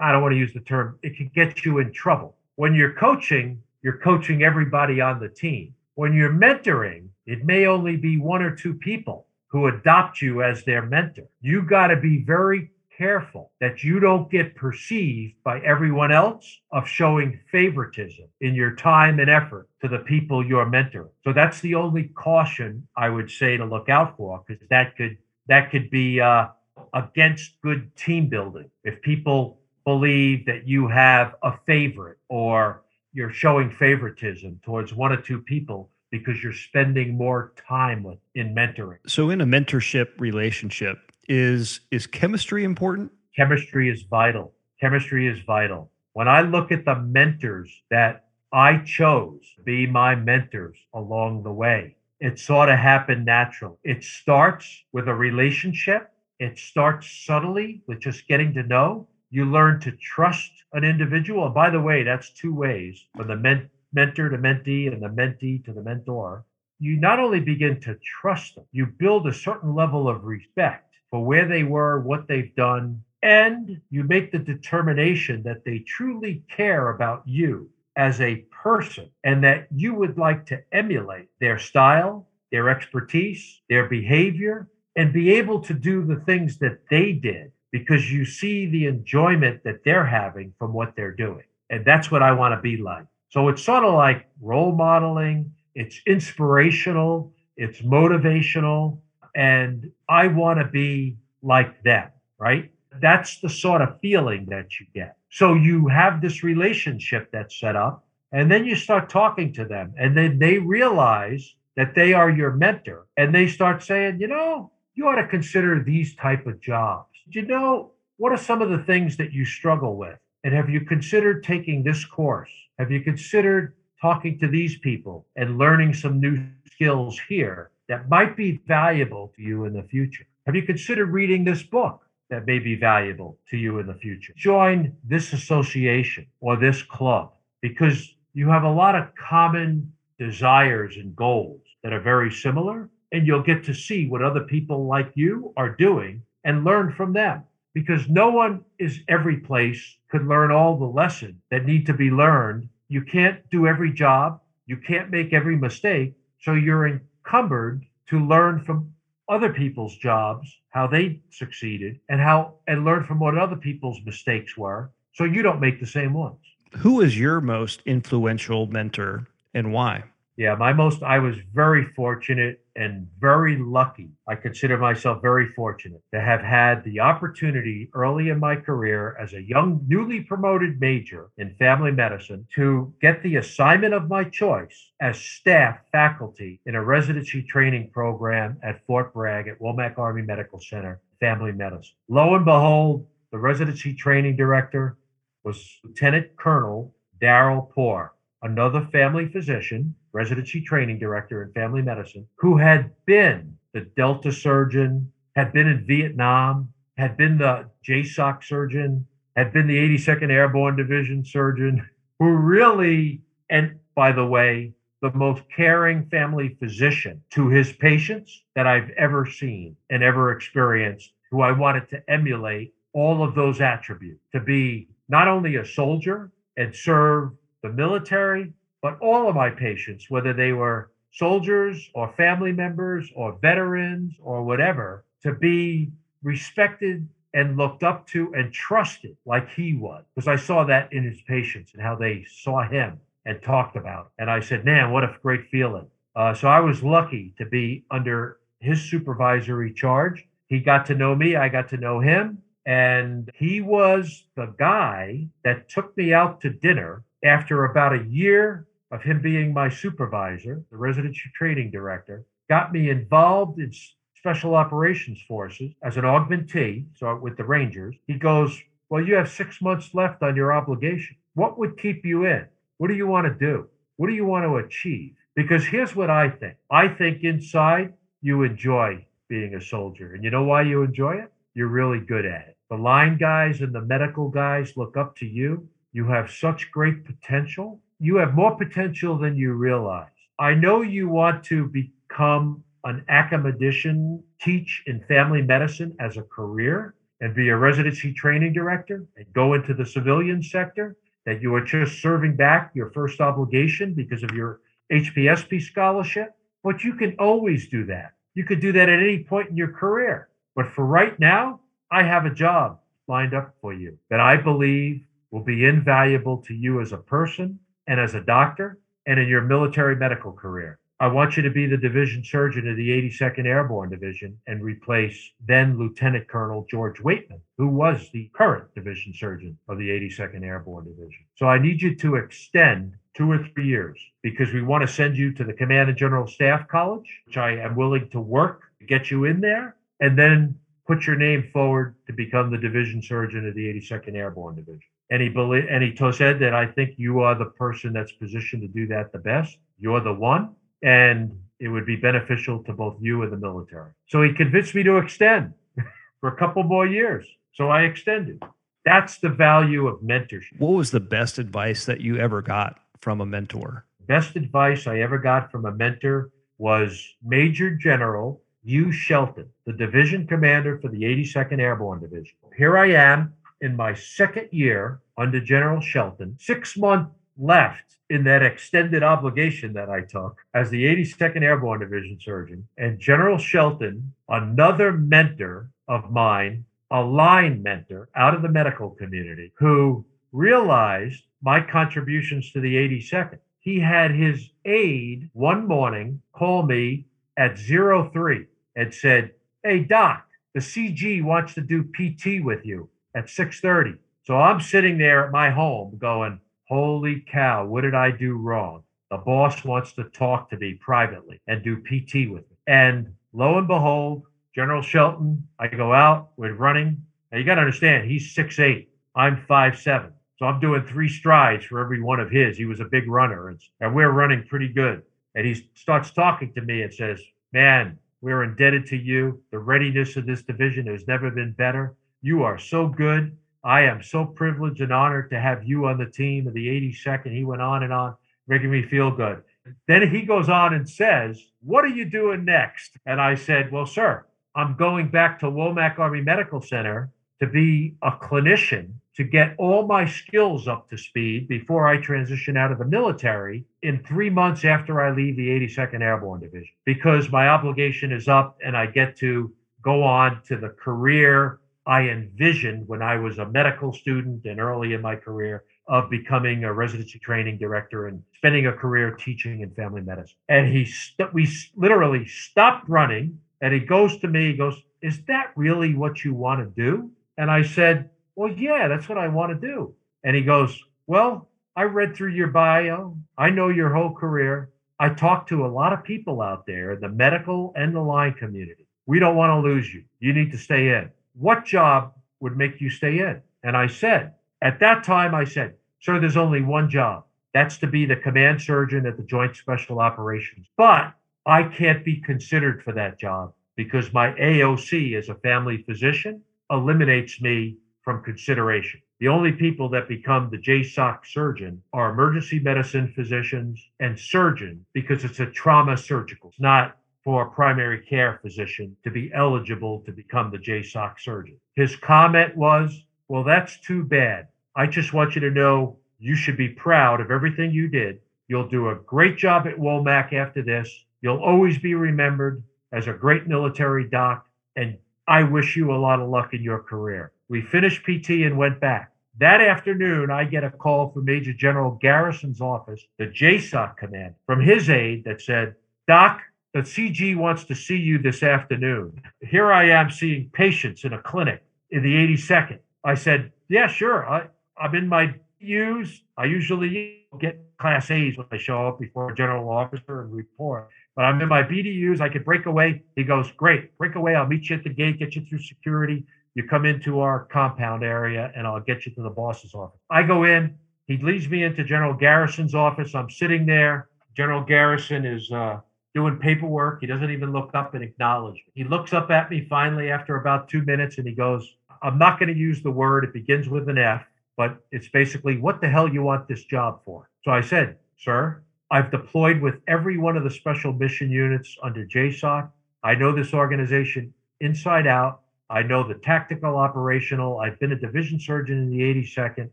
I 0.00 0.10
don't 0.10 0.22
want 0.22 0.32
to 0.32 0.38
use 0.38 0.52
the 0.52 0.60
term, 0.60 0.98
it 1.02 1.16
could 1.16 1.32
get 1.32 1.64
you 1.64 1.78
in 1.78 1.92
trouble. 1.92 2.36
When 2.56 2.74
you're 2.74 2.94
coaching, 2.94 3.62
you're 3.82 3.98
coaching 3.98 4.42
everybody 4.42 5.00
on 5.00 5.20
the 5.20 5.28
team. 5.28 5.74
When 5.94 6.14
you're 6.14 6.32
mentoring, 6.32 7.08
it 7.26 7.44
may 7.44 7.66
only 7.66 7.96
be 7.96 8.18
one 8.18 8.42
or 8.42 8.54
two 8.54 8.74
people 8.74 9.26
who 9.48 9.68
adopt 9.68 10.20
you 10.20 10.42
as 10.42 10.64
their 10.64 10.82
mentor. 10.82 11.28
You 11.40 11.62
got 11.62 11.88
to 11.88 11.96
be 11.96 12.24
very 12.24 12.70
careful 12.96 13.52
that 13.60 13.82
you 13.82 14.00
don't 14.00 14.30
get 14.30 14.54
perceived 14.54 15.34
by 15.44 15.60
everyone 15.60 16.12
else 16.12 16.60
of 16.70 16.86
showing 16.86 17.40
favoritism 17.50 18.26
in 18.40 18.54
your 18.54 18.74
time 18.74 19.18
and 19.18 19.30
effort 19.30 19.68
to 19.80 19.88
the 19.88 19.98
people 19.98 20.44
you're 20.46 20.66
mentoring. 20.66 21.10
So 21.24 21.32
that's 21.32 21.60
the 21.60 21.74
only 21.74 22.04
caution 22.14 22.86
I 22.96 23.08
would 23.08 23.30
say 23.30 23.56
to 23.56 23.64
look 23.64 23.88
out 23.88 24.16
for 24.16 24.44
because 24.46 24.66
that 24.70 24.96
could 24.96 25.16
that 25.46 25.70
could 25.70 25.90
be 25.90 26.20
uh, 26.20 26.48
against 26.94 27.60
good 27.60 27.94
team 27.96 28.28
building 28.28 28.70
if 28.82 29.00
people 29.02 29.60
believe 29.84 30.46
that 30.46 30.66
you 30.66 30.88
have 30.88 31.34
a 31.42 31.52
favorite 31.66 32.18
or 32.28 32.82
you're 33.12 33.32
showing 33.32 33.70
favoritism 33.70 34.60
towards 34.64 34.94
one 34.94 35.12
or 35.12 35.20
two 35.20 35.40
people 35.40 35.90
because 36.10 36.42
you're 36.42 36.52
spending 36.52 37.16
more 37.16 37.52
time 37.68 38.02
with 38.02 38.18
in 38.34 38.54
mentoring. 38.54 38.98
So 39.06 39.30
in 39.30 39.40
a 39.40 39.46
mentorship 39.46 40.08
relationship, 40.18 41.12
is 41.28 41.80
is 41.90 42.06
chemistry 42.06 42.64
important? 42.64 43.12
Chemistry 43.36 43.88
is 43.88 44.02
vital. 44.02 44.52
Chemistry 44.80 45.26
is 45.26 45.40
vital. 45.40 45.90
When 46.12 46.28
I 46.28 46.42
look 46.42 46.70
at 46.70 46.84
the 46.84 46.96
mentors 46.96 47.82
that 47.90 48.26
I 48.52 48.78
chose 48.78 49.42
be 49.64 49.86
my 49.86 50.14
mentors 50.14 50.78
along 50.92 51.42
the 51.42 51.52
way, 51.52 51.96
it 52.20 52.38
sort 52.38 52.68
of 52.68 52.78
happened 52.78 53.24
natural. 53.24 53.78
It 53.82 54.04
starts 54.04 54.84
with 54.92 55.08
a 55.08 55.14
relationship. 55.14 56.10
It 56.38 56.58
starts 56.58 57.10
subtly 57.26 57.82
with 57.86 58.00
just 58.00 58.28
getting 58.28 58.54
to 58.54 58.62
know. 58.62 59.08
You 59.30 59.46
learn 59.46 59.80
to 59.80 59.92
trust 59.92 60.52
an 60.72 60.84
individual. 60.84 61.46
And 61.46 61.54
by 61.54 61.70
the 61.70 61.80
way, 61.80 62.04
that's 62.04 62.30
two 62.30 62.54
ways 62.54 63.04
from 63.16 63.26
the 63.26 63.36
men- 63.36 63.70
mentor 63.92 64.28
to 64.28 64.38
mentee 64.38 64.92
and 64.92 65.02
the 65.02 65.08
mentee 65.08 65.64
to 65.64 65.72
the 65.72 65.82
mentor. 65.82 66.44
You 66.78 66.96
not 66.96 67.18
only 67.18 67.40
begin 67.40 67.80
to 67.80 67.96
trust 68.20 68.54
them, 68.54 68.64
you 68.70 68.86
build 68.86 69.26
a 69.26 69.32
certain 69.32 69.74
level 69.74 70.08
of 70.08 70.24
respect 70.24 70.93
for 71.10 71.24
where 71.24 71.46
they 71.46 71.62
were, 71.62 72.00
what 72.00 72.26
they've 72.28 72.54
done, 72.54 73.02
and 73.22 73.80
you 73.90 74.04
make 74.04 74.30
the 74.30 74.38
determination 74.38 75.42
that 75.44 75.64
they 75.64 75.78
truly 75.80 76.42
care 76.48 76.90
about 76.90 77.22
you 77.24 77.70
as 77.96 78.20
a 78.20 78.44
person 78.50 79.08
and 79.24 79.42
that 79.44 79.66
you 79.74 79.94
would 79.94 80.18
like 80.18 80.44
to 80.46 80.62
emulate 80.72 81.28
their 81.40 81.58
style, 81.58 82.28
their 82.52 82.68
expertise, 82.68 83.62
their 83.70 83.88
behavior, 83.88 84.68
and 84.96 85.12
be 85.12 85.32
able 85.32 85.60
to 85.60 85.74
do 85.74 86.04
the 86.04 86.20
things 86.26 86.58
that 86.58 86.78
they 86.90 87.12
did 87.12 87.50
because 87.72 88.12
you 88.12 88.24
see 88.24 88.66
the 88.66 88.86
enjoyment 88.86 89.62
that 89.64 89.82
they're 89.84 90.06
having 90.06 90.52
from 90.58 90.72
what 90.72 90.94
they're 90.94 91.14
doing. 91.14 91.44
And 91.70 91.84
that's 91.84 92.10
what 92.10 92.22
I 92.22 92.32
want 92.32 92.54
to 92.54 92.60
be 92.60 92.76
like. 92.76 93.06
So 93.30 93.48
it's 93.48 93.64
sort 93.64 93.84
of 93.84 93.94
like 93.94 94.28
role 94.40 94.72
modeling, 94.72 95.52
it's 95.74 96.00
inspirational, 96.06 97.32
it's 97.56 97.80
motivational, 97.80 98.98
and 99.34 99.90
I 100.08 100.28
want 100.28 100.60
to 100.60 100.66
be 100.66 101.16
like 101.42 101.82
them, 101.82 102.10
right? 102.38 102.70
That's 103.00 103.40
the 103.40 103.48
sort 103.48 103.82
of 103.82 104.00
feeling 104.00 104.46
that 104.46 104.78
you 104.78 104.86
get. 104.94 105.16
So 105.30 105.54
you 105.54 105.88
have 105.88 106.20
this 106.20 106.44
relationship 106.44 107.30
that's 107.32 107.58
set 107.58 107.76
up, 107.76 108.04
and 108.32 108.50
then 108.50 108.64
you 108.64 108.76
start 108.76 109.08
talking 109.08 109.52
to 109.54 109.64
them, 109.64 109.94
and 109.98 110.16
then 110.16 110.38
they 110.38 110.58
realize 110.58 111.54
that 111.76 111.94
they 111.94 112.12
are 112.12 112.30
your 112.30 112.52
mentor, 112.52 113.06
and 113.16 113.34
they 113.34 113.48
start 113.48 113.82
saying, 113.82 114.20
you 114.20 114.28
know, 114.28 114.70
you 114.94 115.08
ought 115.08 115.16
to 115.16 115.26
consider 115.26 115.82
these 115.82 116.14
type 116.14 116.46
of 116.46 116.60
jobs. 116.60 117.08
You 117.26 117.42
know, 117.42 117.92
what 118.16 118.32
are 118.32 118.38
some 118.38 118.62
of 118.62 118.70
the 118.70 118.84
things 118.84 119.16
that 119.16 119.32
you 119.32 119.44
struggle 119.44 119.96
with? 119.96 120.18
And 120.44 120.54
have 120.54 120.70
you 120.70 120.82
considered 120.82 121.42
taking 121.42 121.82
this 121.82 122.04
course? 122.04 122.50
Have 122.78 122.92
you 122.92 123.00
considered 123.00 123.74
talking 124.00 124.38
to 124.38 124.46
these 124.46 124.78
people 124.78 125.26
and 125.34 125.58
learning 125.58 125.94
some 125.94 126.20
new 126.20 126.46
skills 126.66 127.20
here? 127.28 127.70
That 127.88 128.08
might 128.08 128.36
be 128.36 128.60
valuable 128.66 129.32
to 129.36 129.42
you 129.42 129.64
in 129.64 129.72
the 129.72 129.82
future? 129.82 130.26
Have 130.46 130.56
you 130.56 130.62
considered 130.62 131.06
reading 131.06 131.44
this 131.44 131.62
book 131.62 132.02
that 132.30 132.46
may 132.46 132.58
be 132.58 132.74
valuable 132.74 133.38
to 133.50 133.56
you 133.56 133.78
in 133.78 133.86
the 133.86 133.94
future? 133.94 134.32
Join 134.36 134.96
this 135.04 135.32
association 135.32 136.26
or 136.40 136.56
this 136.56 136.82
club 136.82 137.32
because 137.60 138.14
you 138.34 138.48
have 138.48 138.64
a 138.64 138.70
lot 138.70 138.94
of 138.94 139.14
common 139.14 139.92
desires 140.18 140.96
and 140.96 141.14
goals 141.14 141.60
that 141.82 141.92
are 141.92 142.00
very 142.00 142.30
similar, 142.30 142.90
and 143.12 143.26
you'll 143.26 143.42
get 143.42 143.64
to 143.64 143.74
see 143.74 144.06
what 144.06 144.22
other 144.22 144.40
people 144.40 144.86
like 144.86 145.10
you 145.14 145.52
are 145.56 145.70
doing 145.70 146.22
and 146.44 146.64
learn 146.64 146.92
from 146.92 147.12
them. 147.12 147.44
Because 147.74 148.08
no 148.08 148.30
one 148.30 148.64
is 148.78 149.00
every 149.08 149.38
place 149.38 149.96
could 150.10 150.26
learn 150.26 150.52
all 150.52 150.76
the 150.76 150.84
lessons 150.84 151.34
that 151.50 151.64
need 151.64 151.86
to 151.86 151.94
be 151.94 152.10
learned. 152.10 152.68
You 152.88 153.02
can't 153.02 153.38
do 153.50 153.66
every 153.66 153.92
job, 153.92 154.40
you 154.66 154.76
can't 154.76 155.10
make 155.10 155.32
every 155.32 155.56
mistake. 155.56 156.14
So 156.40 156.54
you're 156.54 156.86
in 156.86 157.00
encumbered 157.24 157.84
to 158.08 158.18
learn 158.18 158.62
from 158.64 158.92
other 159.28 159.52
people's 159.52 159.96
jobs, 159.96 160.54
how 160.70 160.86
they 160.86 161.20
succeeded, 161.30 161.98
and 162.08 162.20
how 162.20 162.54
and 162.66 162.84
learn 162.84 163.04
from 163.04 163.18
what 163.18 163.38
other 163.38 163.56
people's 163.56 163.98
mistakes 164.04 164.56
were, 164.56 164.90
so 165.14 165.24
you 165.24 165.42
don't 165.42 165.60
make 165.60 165.80
the 165.80 165.86
same 165.86 166.12
ones. 166.12 166.38
Who 166.78 167.00
is 167.00 167.18
your 167.18 167.40
most 167.40 167.80
influential 167.86 168.66
mentor 168.66 169.26
and 169.54 169.72
why? 169.72 170.04
Yeah, 170.36 170.56
my 170.56 170.72
most, 170.72 171.02
I 171.02 171.20
was 171.20 171.36
very 171.54 171.84
fortunate 171.94 172.63
and 172.76 173.06
very 173.18 173.56
lucky. 173.56 174.10
I 174.28 174.34
consider 174.34 174.78
myself 174.78 175.22
very 175.22 175.48
fortunate 175.52 176.02
to 176.12 176.20
have 176.20 176.40
had 176.40 176.82
the 176.84 177.00
opportunity 177.00 177.90
early 177.94 178.30
in 178.30 178.38
my 178.38 178.56
career 178.56 179.16
as 179.20 179.32
a 179.32 179.42
young, 179.42 179.84
newly 179.86 180.20
promoted 180.20 180.80
major 180.80 181.30
in 181.38 181.54
family 181.56 181.92
medicine 181.92 182.46
to 182.54 182.92
get 183.00 183.22
the 183.22 183.36
assignment 183.36 183.94
of 183.94 184.08
my 184.08 184.24
choice 184.24 184.92
as 185.00 185.18
staff 185.18 185.78
faculty 185.92 186.60
in 186.66 186.74
a 186.74 186.84
residency 186.84 187.42
training 187.42 187.90
program 187.92 188.58
at 188.62 188.84
Fort 188.86 189.12
Bragg 189.12 189.48
at 189.48 189.60
Womack 189.60 189.98
Army 189.98 190.22
Medical 190.22 190.60
Center, 190.60 191.00
family 191.20 191.52
medicine. 191.52 191.94
Lo 192.08 192.34
and 192.34 192.44
behold, 192.44 193.06
the 193.30 193.38
residency 193.38 193.94
training 193.94 194.36
director 194.36 194.96
was 195.44 195.78
Lieutenant 195.84 196.36
Colonel 196.36 196.94
Daryl 197.20 197.70
Poor 197.70 198.13
another 198.44 198.86
family 198.92 199.26
physician, 199.26 199.94
residency 200.12 200.60
training 200.60 200.98
director 200.98 201.42
in 201.42 201.52
family 201.52 201.82
medicine, 201.82 202.28
who 202.36 202.56
had 202.56 202.90
been 203.06 203.56
the 203.72 203.80
Delta 203.96 204.30
surgeon, 204.30 205.10
had 205.34 205.52
been 205.52 205.66
in 205.66 205.84
Vietnam, 205.86 206.68
had 206.96 207.16
been 207.16 207.38
the 207.38 207.68
JSOC 207.88 208.44
surgeon, 208.44 209.06
had 209.34 209.52
been 209.52 209.66
the 209.66 209.76
82nd 209.76 210.30
Airborne 210.30 210.76
Division 210.76 211.24
surgeon, 211.24 211.84
who 212.20 212.28
really, 212.30 213.22
and 213.50 213.78
by 213.96 214.12
the 214.12 214.24
way, 214.24 214.72
the 215.02 215.12
most 215.12 215.42
caring 215.54 216.06
family 216.06 216.56
physician 216.60 217.20
to 217.30 217.48
his 217.48 217.72
patients 217.72 218.44
that 218.54 218.66
I've 218.66 218.90
ever 218.90 219.26
seen 219.26 219.76
and 219.90 220.02
ever 220.02 220.32
experienced, 220.32 221.12
who 221.30 221.40
I 221.40 221.50
wanted 221.50 221.88
to 221.90 222.02
emulate 222.08 222.74
all 222.92 223.24
of 223.24 223.34
those 223.34 223.60
attributes 223.60 224.22
to 224.32 224.40
be 224.40 224.88
not 225.08 225.28
only 225.28 225.56
a 225.56 225.66
soldier 225.66 226.30
and 226.56 226.74
serve 226.74 227.32
the 227.64 227.72
military, 227.72 228.52
but 228.82 228.98
all 229.00 229.26
of 229.26 229.34
my 229.34 229.48
patients, 229.48 230.10
whether 230.10 230.34
they 230.34 230.52
were 230.52 230.90
soldiers 231.12 231.90
or 231.94 232.12
family 232.12 232.52
members 232.52 233.10
or 233.16 233.38
veterans 233.40 234.12
or 234.20 234.44
whatever, 234.44 235.06
to 235.22 235.32
be 235.32 235.90
respected 236.22 237.08
and 237.32 237.56
looked 237.56 237.82
up 237.82 238.06
to 238.06 238.34
and 238.34 238.52
trusted 238.52 239.16
like 239.24 239.48
he 239.48 239.72
was. 239.72 240.04
Because 240.14 240.28
I 240.28 240.36
saw 240.36 240.64
that 240.64 240.92
in 240.92 241.04
his 241.04 241.22
patients 241.22 241.72
and 241.72 241.82
how 241.82 241.96
they 241.96 242.26
saw 242.28 242.68
him 242.68 243.00
and 243.24 243.40
talked 243.42 243.76
about 243.76 244.06
it. 244.06 244.20
And 244.20 244.30
I 244.30 244.40
said, 244.40 244.66
man, 244.66 244.92
what 244.92 245.02
a 245.02 245.16
great 245.22 245.48
feeling. 245.50 245.86
Uh, 246.14 246.34
so 246.34 246.48
I 246.48 246.60
was 246.60 246.82
lucky 246.82 247.32
to 247.38 247.46
be 247.46 247.86
under 247.90 248.40
his 248.60 248.82
supervisory 248.82 249.72
charge. 249.72 250.28
He 250.48 250.60
got 250.60 250.84
to 250.86 250.94
know 250.94 251.16
me, 251.16 251.34
I 251.34 251.48
got 251.48 251.70
to 251.70 251.78
know 251.78 251.98
him. 251.98 252.42
And 252.66 253.30
he 253.34 253.62
was 253.62 254.24
the 254.36 254.54
guy 254.58 255.28
that 255.44 255.70
took 255.70 255.96
me 255.96 256.12
out 256.12 256.42
to 256.42 256.50
dinner 256.50 257.02
after 257.24 257.64
about 257.64 257.94
a 257.94 258.04
year 258.04 258.66
of 258.90 259.02
him 259.02 259.20
being 259.20 259.52
my 259.52 259.68
supervisor, 259.68 260.62
the 260.70 260.76
residency 260.76 261.30
training 261.34 261.70
director, 261.70 262.24
got 262.48 262.72
me 262.72 262.90
involved 262.90 263.58
in 263.58 263.72
special 264.16 264.54
operations 264.54 265.20
forces 265.26 265.72
as 265.82 265.96
an 265.96 266.04
augmentee, 266.04 266.86
so 266.96 267.16
with 267.16 267.36
the 267.36 267.44
Rangers. 267.44 267.96
He 268.06 268.14
goes, 268.14 268.62
Well, 268.88 269.02
you 269.02 269.14
have 269.14 269.28
six 269.28 269.60
months 269.60 269.94
left 269.94 270.22
on 270.22 270.36
your 270.36 270.52
obligation. 270.52 271.16
What 271.34 271.58
would 271.58 271.78
keep 271.78 272.04
you 272.04 272.26
in? 272.26 272.46
What 272.78 272.88
do 272.88 272.94
you 272.94 273.06
want 273.06 273.26
to 273.26 273.34
do? 273.34 273.68
What 273.96 274.08
do 274.08 274.14
you 274.14 274.24
want 274.24 274.44
to 274.44 274.56
achieve? 274.56 275.14
Because 275.34 275.64
here's 275.64 275.96
what 275.96 276.10
I 276.10 276.30
think 276.30 276.54
I 276.70 276.88
think 276.88 277.24
inside 277.24 277.94
you 278.22 278.42
enjoy 278.42 279.04
being 279.28 279.54
a 279.54 279.60
soldier. 279.60 280.14
And 280.14 280.24
you 280.24 280.30
know 280.30 280.44
why 280.44 280.62
you 280.62 280.82
enjoy 280.82 281.16
it? 281.16 281.32
You're 281.54 281.68
really 281.68 282.00
good 282.00 282.24
at 282.24 282.48
it. 282.48 282.56
The 282.70 282.76
line 282.76 283.18
guys 283.18 283.60
and 283.60 283.74
the 283.74 283.80
medical 283.80 284.28
guys 284.28 284.76
look 284.76 284.96
up 284.96 285.16
to 285.16 285.26
you. 285.26 285.68
You 285.94 286.06
have 286.06 286.28
such 286.28 286.72
great 286.72 287.04
potential. 287.04 287.80
You 288.00 288.16
have 288.16 288.34
more 288.34 288.56
potential 288.56 289.16
than 289.16 289.36
you 289.36 289.52
realize. 289.52 290.08
I 290.40 290.52
know 290.52 290.82
you 290.82 291.08
want 291.08 291.44
to 291.44 291.68
become 291.68 292.64
an 292.82 293.04
academician, 293.08 294.20
teach 294.40 294.82
in 294.86 295.04
family 295.04 295.40
medicine 295.40 295.94
as 296.00 296.16
a 296.16 296.22
career, 296.22 296.96
and 297.20 297.32
be 297.32 297.48
a 297.48 297.56
residency 297.56 298.12
training 298.12 298.52
director 298.52 299.06
and 299.16 299.32
go 299.32 299.54
into 299.54 299.72
the 299.72 299.86
civilian 299.86 300.42
sector, 300.42 300.96
that 301.26 301.40
you 301.40 301.54
are 301.54 301.64
just 301.64 302.02
serving 302.02 302.34
back 302.34 302.72
your 302.74 302.90
first 302.90 303.20
obligation 303.20 303.94
because 303.94 304.24
of 304.24 304.32
your 304.32 304.60
HPSP 304.92 305.62
scholarship. 305.62 306.34
But 306.64 306.82
you 306.82 306.94
can 306.94 307.14
always 307.20 307.68
do 307.68 307.86
that. 307.86 308.14
You 308.34 308.42
could 308.42 308.58
do 308.58 308.72
that 308.72 308.88
at 308.88 308.98
any 308.98 309.22
point 309.22 309.50
in 309.50 309.56
your 309.56 309.72
career. 309.72 310.28
But 310.56 310.72
for 310.72 310.84
right 310.84 311.16
now, 311.20 311.60
I 311.92 312.02
have 312.02 312.26
a 312.26 312.34
job 312.34 312.80
lined 313.06 313.32
up 313.32 313.54
for 313.60 313.72
you 313.72 313.96
that 314.10 314.18
I 314.18 314.36
believe 314.36 315.06
will 315.34 315.42
be 315.42 315.64
invaluable 315.64 316.36
to 316.36 316.54
you 316.54 316.80
as 316.80 316.92
a 316.92 316.96
person 316.96 317.58
and 317.88 317.98
as 317.98 318.14
a 318.14 318.20
doctor 318.20 318.78
and 319.04 319.18
in 319.18 319.26
your 319.26 319.42
military 319.42 319.96
medical 319.96 320.30
career. 320.30 320.78
I 321.00 321.08
want 321.08 321.36
you 321.36 321.42
to 321.42 321.50
be 321.50 321.66
the 321.66 321.76
division 321.76 322.22
surgeon 322.24 322.68
of 322.68 322.76
the 322.76 322.88
82nd 322.88 323.44
Airborne 323.44 323.90
Division 323.90 324.38
and 324.46 324.62
replace 324.62 325.32
then 325.44 325.76
Lieutenant 325.76 326.28
Colonel 326.28 326.64
George 326.70 327.00
Weightman, 327.00 327.40
who 327.58 327.66
was 327.66 328.08
the 328.12 328.30
current 328.32 328.72
division 328.76 329.12
surgeon 329.12 329.58
of 329.68 329.76
the 329.76 329.88
82nd 329.88 330.44
Airborne 330.44 330.84
Division. 330.84 331.24
So 331.34 331.46
I 331.46 331.58
need 331.58 331.82
you 331.82 331.96
to 331.96 332.14
extend 332.14 332.94
two 333.14 333.28
or 333.28 333.44
three 333.54 333.66
years 333.66 333.98
because 334.22 334.52
we 334.52 334.62
want 334.62 334.82
to 334.86 334.94
send 334.94 335.16
you 335.16 335.32
to 335.32 335.42
the 335.42 335.52
Command 335.52 335.88
and 335.88 335.98
General 335.98 336.28
Staff 336.28 336.68
College, 336.68 337.22
which 337.26 337.38
I 337.38 337.56
am 337.56 337.74
willing 337.74 338.08
to 338.10 338.20
work 338.20 338.62
to 338.78 338.86
get 338.86 339.10
you 339.10 339.24
in 339.24 339.40
there, 339.40 339.74
and 339.98 340.16
then 340.16 340.56
put 340.86 341.08
your 341.08 341.16
name 341.16 341.50
forward 341.52 341.96
to 342.06 342.12
become 342.12 342.52
the 342.52 342.58
division 342.58 343.02
surgeon 343.02 343.48
of 343.48 343.56
the 343.56 343.64
82nd 343.64 344.14
Airborne 344.14 344.54
Division. 344.54 344.80
And 345.10 345.22
he 345.22 345.28
believe, 345.28 345.64
and 345.70 345.82
he 345.82 345.94
said 346.12 346.38
that 346.40 346.54
I 346.54 346.66
think 346.66 346.94
you 346.96 347.20
are 347.20 347.34
the 347.34 347.46
person 347.46 347.92
that's 347.92 348.12
positioned 348.12 348.62
to 348.62 348.68
do 348.68 348.86
that 348.88 349.12
the 349.12 349.18
best. 349.18 349.58
You're 349.78 350.00
the 350.00 350.14
one, 350.14 350.54
and 350.82 351.38
it 351.60 351.68
would 351.68 351.86
be 351.86 351.96
beneficial 351.96 352.62
to 352.64 352.72
both 352.72 352.96
you 353.00 353.22
and 353.22 353.32
the 353.32 353.36
military. 353.36 353.90
So 354.08 354.22
he 354.22 354.32
convinced 354.32 354.74
me 354.74 354.82
to 354.84 354.96
extend 354.96 355.52
for 356.20 356.30
a 356.30 356.36
couple 356.36 356.62
more 356.62 356.86
years. 356.86 357.26
So 357.54 357.68
I 357.68 357.82
extended. 357.82 358.42
That's 358.84 359.18
the 359.18 359.28
value 359.28 359.86
of 359.86 360.00
mentorship. 360.00 360.58
What 360.58 360.72
was 360.72 360.90
the 360.90 361.00
best 361.00 361.38
advice 361.38 361.84
that 361.86 362.00
you 362.00 362.18
ever 362.18 362.42
got 362.42 362.80
from 363.00 363.20
a 363.20 363.26
mentor? 363.26 363.86
Best 364.06 364.36
advice 364.36 364.86
I 364.86 365.00
ever 365.00 365.18
got 365.18 365.50
from 365.50 365.64
a 365.64 365.72
mentor 365.72 366.30
was 366.58 367.14
Major 367.22 367.70
General 367.70 368.42
Hugh 368.64 368.92
Shelton, 368.92 369.48
the 369.66 369.72
division 369.72 370.26
commander 370.26 370.78
for 370.78 370.88
the 370.88 371.02
82nd 371.02 371.60
Airborne 371.60 372.00
Division. 372.00 372.34
Here 372.56 372.78
I 372.78 372.92
am 372.92 373.34
in 373.60 373.76
my 373.76 373.94
second 373.94 374.48
year 374.50 375.00
under 375.16 375.40
General 375.40 375.80
Shelton, 375.80 376.36
six 376.40 376.76
months 376.76 377.10
left 377.36 377.96
in 378.10 378.24
that 378.24 378.42
extended 378.42 379.02
obligation 379.02 379.72
that 379.72 379.88
I 379.88 380.02
took 380.02 380.38
as 380.54 380.70
the 380.70 380.84
82nd 380.84 381.42
Airborne 381.42 381.80
Division 381.80 382.18
surgeon. 382.20 382.66
And 382.76 382.98
General 382.98 383.38
Shelton, 383.38 384.12
another 384.28 384.92
mentor 384.92 385.70
of 385.88 386.10
mine, 386.10 386.64
a 386.90 387.02
line 387.02 387.62
mentor 387.62 388.08
out 388.14 388.34
of 388.34 388.42
the 388.42 388.48
medical 388.48 388.90
community, 388.90 389.52
who 389.58 390.04
realized 390.32 391.24
my 391.42 391.60
contributions 391.60 392.52
to 392.52 392.60
the 392.60 392.74
82nd. 392.76 393.38
He 393.60 393.80
had 393.80 394.10
his 394.10 394.50
aide 394.64 395.30
one 395.32 395.66
morning 395.66 396.20
call 396.32 396.62
me 396.64 397.06
at 397.36 397.58
03 397.58 398.46
and 398.76 398.94
said, 398.94 399.32
Hey, 399.62 399.80
Doc, 399.80 400.26
the 400.52 400.60
CG 400.60 401.22
wants 401.22 401.54
to 401.54 401.62
do 401.62 401.82
PT 401.82 402.44
with 402.44 402.64
you 402.64 402.88
at 403.14 403.28
6:30. 403.28 403.98
So 404.22 404.36
I'm 404.38 404.60
sitting 404.60 404.98
there 404.98 405.26
at 405.26 405.32
my 405.32 405.50
home 405.50 405.96
going, 405.98 406.40
Holy 406.68 407.24
cow, 407.30 407.66
what 407.66 407.82
did 407.82 407.94
I 407.94 408.10
do 408.10 408.36
wrong? 408.36 408.82
The 409.10 409.18
boss 409.18 409.64
wants 409.64 409.92
to 409.92 410.04
talk 410.04 410.48
to 410.50 410.56
me 410.56 410.74
privately 410.80 411.40
and 411.46 411.62
do 411.62 411.76
PT 411.76 412.30
with 412.30 412.48
me. 412.50 412.56
And 412.66 413.14
lo 413.32 413.58
and 413.58 413.68
behold, 413.68 414.24
General 414.54 414.82
Shelton, 414.82 415.46
I 415.58 415.68
go 415.68 415.92
out, 415.92 416.30
we're 416.36 416.54
running. 416.54 417.04
Now 417.30 417.38
you 417.38 417.44
got 417.44 417.56
to 417.56 417.60
understand, 417.60 418.10
he's 418.10 418.34
six 418.34 418.58
eight. 418.58 418.88
I'm 419.14 419.44
five 419.46 419.78
seven. 419.78 420.12
So 420.38 420.46
I'm 420.46 420.58
doing 420.58 420.84
three 420.84 421.08
strides 421.08 421.64
for 421.64 421.78
every 421.80 422.02
one 422.02 422.18
of 422.18 422.30
his. 422.30 422.56
He 422.56 422.64
was 422.64 422.80
a 422.80 422.84
big 422.84 423.08
runner, 423.08 423.48
and, 423.48 423.60
and 423.80 423.94
we're 423.94 424.10
running 424.10 424.44
pretty 424.48 424.68
good. 424.68 425.02
And 425.34 425.46
he 425.46 425.68
starts 425.74 426.10
talking 426.10 426.52
to 426.54 426.62
me 426.62 426.82
and 426.82 426.92
says, 426.92 427.20
Man, 427.52 427.98
we're 428.20 428.42
indebted 428.42 428.86
to 428.86 428.96
you. 428.96 429.40
The 429.52 429.58
readiness 429.58 430.16
of 430.16 430.26
this 430.26 430.42
division 430.42 430.86
has 430.86 431.06
never 431.06 431.30
been 431.30 431.52
better. 431.52 431.94
You 432.24 432.42
are 432.44 432.56
so 432.56 432.88
good. 432.88 433.36
I 433.62 433.82
am 433.82 434.02
so 434.02 434.24
privileged 434.24 434.80
and 434.80 434.94
honored 434.94 435.28
to 435.28 435.38
have 435.38 435.68
you 435.68 435.84
on 435.84 435.98
the 435.98 436.06
team 436.06 436.46
of 436.46 436.54
the 436.54 436.68
82nd. 436.68 437.36
He 437.36 437.44
went 437.44 437.60
on 437.60 437.82
and 437.82 437.92
on, 437.92 438.14
making 438.48 438.70
me 438.70 438.80
feel 438.80 439.10
good. 439.10 439.42
Then 439.86 440.08
he 440.08 440.22
goes 440.22 440.48
on 440.48 440.72
and 440.72 440.88
says, 440.88 441.38
What 441.60 441.84
are 441.84 441.88
you 441.88 442.06
doing 442.06 442.46
next? 442.46 442.96
And 443.04 443.20
I 443.20 443.34
said, 443.34 443.70
Well, 443.70 443.84
sir, 443.84 444.24
I'm 444.54 444.74
going 444.74 445.10
back 445.10 445.38
to 445.40 445.50
Womack 445.50 445.98
Army 445.98 446.22
Medical 446.22 446.62
Center 446.62 447.10
to 447.40 447.46
be 447.46 447.94
a 448.00 448.12
clinician 448.12 448.94
to 449.16 449.24
get 449.24 449.54
all 449.58 449.86
my 449.86 450.06
skills 450.06 450.66
up 450.66 450.88
to 450.88 450.96
speed 450.96 451.46
before 451.46 451.86
I 451.86 451.98
transition 451.98 452.56
out 452.56 452.72
of 452.72 452.78
the 452.78 452.86
military 452.86 453.66
in 453.82 454.02
three 454.02 454.30
months 454.30 454.64
after 454.64 455.02
I 455.02 455.14
leave 455.14 455.36
the 455.36 455.48
82nd 455.48 456.00
Airborne 456.00 456.40
Division, 456.40 456.72
because 456.86 457.30
my 457.30 457.48
obligation 457.48 458.12
is 458.12 458.28
up 458.28 458.56
and 458.64 458.74
I 458.74 458.86
get 458.86 459.14
to 459.18 459.52
go 459.82 460.02
on 460.02 460.40
to 460.44 460.56
the 460.56 460.70
career 460.70 461.60
I 461.86 462.08
envisioned 462.08 462.88
when 462.88 463.02
I 463.02 463.16
was 463.16 463.38
a 463.38 463.46
medical 463.46 463.92
student 463.92 464.44
and 464.46 464.60
early 464.60 464.94
in 464.94 465.02
my 465.02 465.16
career 465.16 465.64
of 465.86 466.08
becoming 466.08 466.64
a 466.64 466.72
residency 466.72 467.18
training 467.18 467.58
director 467.58 468.06
and 468.06 468.22
spending 468.36 468.66
a 468.66 468.72
career 468.72 469.10
teaching 469.12 469.60
in 469.60 469.70
family 469.74 470.00
medicine. 470.00 470.36
And 470.48 470.66
he, 470.66 470.86
st- 470.86 471.34
we 471.34 471.46
literally 471.76 472.26
stopped 472.26 472.88
running 472.88 473.38
and 473.60 473.74
he 473.74 473.80
goes 473.80 474.18
to 474.18 474.28
me, 474.28 474.52
he 474.52 474.56
goes, 474.56 474.80
Is 475.02 475.20
that 475.26 475.52
really 475.56 475.94
what 475.94 476.24
you 476.24 476.34
want 476.34 476.60
to 476.60 476.82
do? 476.82 477.10
And 477.36 477.50
I 477.50 477.62
said, 477.62 478.10
well, 478.36 478.52
yeah, 478.52 478.88
that's 478.88 479.08
what 479.08 479.18
I 479.18 479.28
want 479.28 479.52
to 479.52 479.66
do. 479.66 479.94
And 480.24 480.34
he 480.34 480.42
goes, 480.42 480.78
Well, 481.06 481.48
I 481.76 481.84
read 481.84 482.16
through 482.16 482.32
your 482.32 482.48
bio. 482.48 483.16
I 483.38 483.50
know 483.50 483.68
your 483.68 483.92
whole 483.92 484.14
career. 484.14 484.70
I 484.98 485.10
talked 485.10 485.48
to 485.48 485.66
a 485.66 485.68
lot 485.68 485.92
of 485.92 486.04
people 486.04 486.40
out 486.40 486.66
there 486.66 486.92
in 486.92 487.00
the 487.00 487.08
medical 487.08 487.72
and 487.76 487.94
the 487.94 488.00
line 488.00 488.34
community. 488.34 488.86
We 489.06 489.18
don't 489.18 489.36
want 489.36 489.50
to 489.50 489.68
lose 489.68 489.92
you. 489.92 490.04
You 490.20 490.32
need 490.32 490.52
to 490.52 490.58
stay 490.58 490.88
in. 490.88 491.10
What 491.36 491.64
job 491.64 492.14
would 492.40 492.56
make 492.56 492.80
you 492.80 492.90
stay 492.90 493.18
in? 493.18 493.42
And 493.62 493.76
I 493.76 493.88
said, 493.88 494.34
At 494.62 494.78
that 494.80 495.02
time, 495.02 495.34
I 495.34 495.44
said, 495.44 495.74
Sir, 496.00 496.20
there's 496.20 496.36
only 496.36 496.62
one 496.62 496.88
job. 496.88 497.24
That's 497.52 497.78
to 497.78 497.86
be 497.86 498.06
the 498.06 498.16
command 498.16 498.60
surgeon 498.62 499.06
at 499.06 499.16
the 499.16 499.22
Joint 499.22 499.56
Special 499.56 500.00
Operations. 500.00 500.66
But 500.76 501.12
I 501.46 501.64
can't 501.64 502.04
be 502.04 502.20
considered 502.20 502.82
for 502.82 502.92
that 502.92 503.18
job 503.18 503.52
because 503.76 504.12
my 504.12 504.32
AOC 504.32 505.16
as 505.16 505.28
a 505.28 505.34
family 505.36 505.82
physician 505.82 506.40
eliminates 506.70 507.40
me 507.40 507.76
from 508.02 508.22
consideration. 508.22 509.00
The 509.18 509.28
only 509.28 509.52
people 509.52 509.88
that 509.90 510.08
become 510.08 510.50
the 510.50 510.58
JSOC 510.58 511.26
surgeon 511.26 511.82
are 511.92 512.10
emergency 512.10 512.58
medicine 512.60 513.12
physicians 513.14 513.88
and 514.00 514.18
surgeons 514.18 514.84
because 514.92 515.24
it's 515.24 515.40
a 515.40 515.46
trauma 515.46 515.96
surgical. 515.96 516.50
It's 516.50 516.60
not 516.60 516.96
for 517.24 517.42
a 517.42 517.50
primary 517.50 518.00
care 518.00 518.38
physician 518.42 518.96
to 519.02 519.10
be 519.10 519.32
eligible 519.34 520.00
to 520.00 520.12
become 520.12 520.50
the 520.50 520.58
JSOC 520.58 521.18
surgeon. 521.18 521.56
His 521.74 521.96
comment 521.96 522.56
was, 522.56 523.04
Well, 523.28 523.42
that's 523.42 523.80
too 523.80 524.04
bad. 524.04 524.48
I 524.76 524.86
just 524.86 525.14
want 525.14 525.34
you 525.34 525.40
to 525.40 525.50
know 525.50 525.96
you 526.18 526.36
should 526.36 526.56
be 526.56 526.68
proud 526.68 527.20
of 527.20 527.30
everything 527.30 527.70
you 527.72 527.88
did. 527.88 528.20
You'll 528.48 528.68
do 528.68 528.90
a 528.90 528.96
great 528.96 529.38
job 529.38 529.66
at 529.66 529.78
Womack 529.78 530.32
after 530.32 530.62
this. 530.62 531.04
You'll 531.22 531.42
always 531.42 531.78
be 531.78 531.94
remembered 531.94 532.62
as 532.92 533.08
a 533.08 533.14
great 533.14 533.46
military 533.46 534.08
doc, 534.08 534.46
and 534.76 534.98
I 535.26 535.42
wish 535.42 535.76
you 535.76 535.92
a 535.92 535.96
lot 535.96 536.20
of 536.20 536.28
luck 536.28 536.52
in 536.52 536.62
your 536.62 536.80
career. 536.80 537.32
We 537.48 537.62
finished 537.62 538.04
PT 538.04 538.30
and 538.44 538.58
went 538.58 538.80
back. 538.80 539.12
That 539.38 539.60
afternoon, 539.60 540.30
I 540.30 540.44
get 540.44 540.64
a 540.64 540.70
call 540.70 541.10
from 541.10 541.24
Major 541.24 541.52
General 541.52 541.98
Garrison's 542.00 542.60
office, 542.60 543.04
the 543.18 543.26
JSOC 543.26 543.96
command, 543.96 544.34
from 544.46 544.60
his 544.60 544.90
aide 544.90 545.24
that 545.24 545.40
said, 545.40 545.74
Doc, 546.06 546.40
the 546.74 546.80
CG 546.80 547.36
wants 547.36 547.64
to 547.64 547.74
see 547.74 547.96
you 547.96 548.18
this 548.18 548.42
afternoon. 548.42 549.22
Here 549.40 549.72
I 549.72 549.88
am 549.90 550.10
seeing 550.10 550.50
patients 550.52 551.04
in 551.04 551.12
a 551.12 551.22
clinic 551.22 551.62
in 551.90 552.02
the 552.02 552.12
82nd. 552.12 552.80
I 553.04 553.14
said, 553.14 553.52
Yeah, 553.68 553.86
sure. 553.86 554.28
I, 554.28 554.48
I'm 554.76 554.94
in 554.96 555.08
my 555.08 555.34
use, 555.60 556.22
I 556.36 556.46
usually 556.46 557.26
get 557.40 557.58
class 557.78 558.10
A's 558.10 558.36
when 558.36 558.46
I 558.50 558.58
show 558.58 558.88
up 558.88 558.98
before 558.98 559.30
a 559.30 559.34
general 559.34 559.70
officer 559.70 560.22
and 560.22 560.32
report. 560.32 560.88
But 561.14 561.22
I'm 561.22 561.40
in 561.40 561.48
my 561.48 561.62
BDUs. 561.62 562.20
I 562.20 562.28
could 562.28 562.44
break 562.44 562.66
away. 562.66 563.02
He 563.14 563.22
goes, 563.22 563.52
Great, 563.52 563.96
break 563.96 564.16
away. 564.16 564.34
I'll 564.34 564.46
meet 564.46 564.68
you 564.68 564.76
at 564.76 564.82
the 564.82 564.90
gate, 564.90 565.20
get 565.20 565.36
you 565.36 565.44
through 565.48 565.60
security. 565.60 566.26
You 566.56 566.66
come 566.66 566.86
into 566.86 567.20
our 567.20 567.44
compound 567.44 568.02
area 568.02 568.52
and 568.56 568.66
I'll 568.66 568.80
get 568.80 569.06
you 569.06 569.14
to 569.14 569.22
the 569.22 569.30
boss's 569.30 569.74
office. 569.74 570.00
I 570.10 570.24
go 570.24 570.42
in. 570.42 570.76
He 571.06 571.18
leads 571.18 571.48
me 571.48 571.62
into 571.62 571.84
General 571.84 572.14
Garrison's 572.14 572.74
office. 572.74 573.14
I'm 573.14 573.30
sitting 573.30 573.64
there. 573.64 574.08
General 574.36 574.64
Garrison 574.64 575.24
is 575.24 575.50
uh, 575.52 575.80
doing 576.14 576.36
paperwork. 576.36 577.00
He 577.00 577.06
doesn't 577.06 577.30
even 577.30 577.52
look 577.52 577.70
up 577.74 577.94
and 577.94 578.02
acknowledge 578.02 578.54
me. 578.54 578.72
He 578.74 578.84
looks 578.84 579.12
up 579.12 579.30
at 579.30 579.50
me 579.50 579.66
finally 579.68 580.10
after 580.10 580.36
about 580.36 580.68
two 580.68 580.82
minutes 580.82 581.18
and 581.18 581.26
he 581.26 581.34
goes, 581.34 581.76
I'm 582.02 582.18
not 582.18 582.38
going 582.38 582.52
to 582.52 582.58
use 582.58 582.82
the 582.82 582.90
word. 582.90 583.24
It 583.24 583.32
begins 583.32 583.68
with 583.68 583.88
an 583.88 583.98
F, 583.98 584.24
but 584.56 584.78
it's 584.92 585.08
basically, 585.08 585.58
what 585.58 585.80
the 585.80 585.88
hell 585.88 586.08
you 586.08 586.22
want 586.22 586.46
this 586.46 586.64
job 586.64 587.00
for? 587.04 587.30
So 587.42 587.50
I 587.50 587.60
said, 587.60 587.96
Sir, 588.16 588.62
I've 588.90 589.10
deployed 589.10 589.60
with 589.60 589.76
every 589.88 590.18
one 590.18 590.36
of 590.36 590.44
the 590.44 590.50
special 590.50 590.92
mission 590.92 591.30
units 591.30 591.76
under 591.82 592.06
JSOC. 592.06 592.70
I 593.02 593.14
know 593.14 593.34
this 593.34 593.52
organization 593.52 594.32
inside 594.60 595.06
out. 595.06 595.40
I 595.70 595.82
know 595.82 596.06
the 596.06 596.14
tactical 596.14 596.76
operational. 596.76 597.58
I've 597.58 597.78
been 597.80 597.92
a 597.92 597.98
division 597.98 598.38
surgeon 598.38 598.78
in 598.78 598.90
the 598.90 599.00
82nd. 599.00 599.70